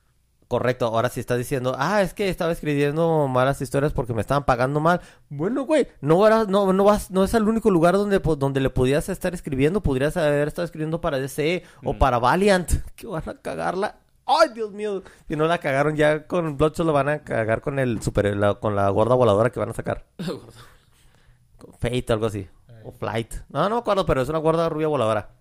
[0.47, 4.45] Correcto, ahora sí estás diciendo, ah, es que estaba escribiendo malas historias porque me estaban
[4.45, 5.01] pagando mal.
[5.27, 9.09] Bueno, güey, no, no, no, vas, no es el único lugar donde, donde le podías
[9.09, 9.83] estar escribiendo.
[9.83, 11.97] Podrías haber estado escribiendo para DC o Mm.
[11.99, 13.99] para Valiant, que van a cagarla.
[14.27, 17.79] Ay, Dios mío, si no la cagaron ya con Bloodshot, lo van a cagar con
[17.79, 20.05] el super, la- con la gorda voladora que van a sacar.
[21.57, 22.47] Con Fate, algo así.
[22.83, 23.33] O Flight.
[23.49, 25.31] No, no me acuerdo, pero es una gorda rubia voladora.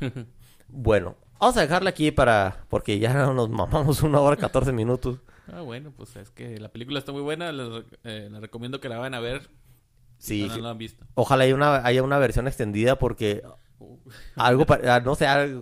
[0.68, 5.18] bueno, vamos a dejarla aquí para, porque ya nos mamamos una hora 14 minutos.
[5.52, 7.52] ah, bueno, pues es que la película está muy buena.
[7.52, 9.50] Les, eh, les recomiendo que la vayan a ver.
[10.18, 11.04] Sí, si no la han visto.
[11.14, 13.42] ojalá haya una, haya una versión extendida porque
[13.78, 13.98] Uh,
[14.36, 15.60] algo, ah, no sé, algo-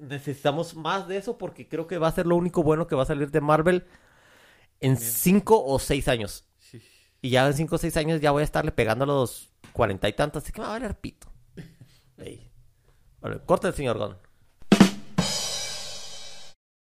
[0.00, 3.02] necesitamos más de eso porque creo que va a ser lo único bueno que va
[3.02, 3.86] a salir de Marvel
[4.80, 6.44] en cinco o seis años.
[6.58, 6.82] Sí.
[7.20, 10.08] Y ya en cinco o seis años ya voy a estarle pegando a los cuarenta
[10.08, 11.32] y tantos, así que me va a valer pito.
[12.18, 12.50] Ey.
[13.20, 14.27] Vale, corta el señor Gon.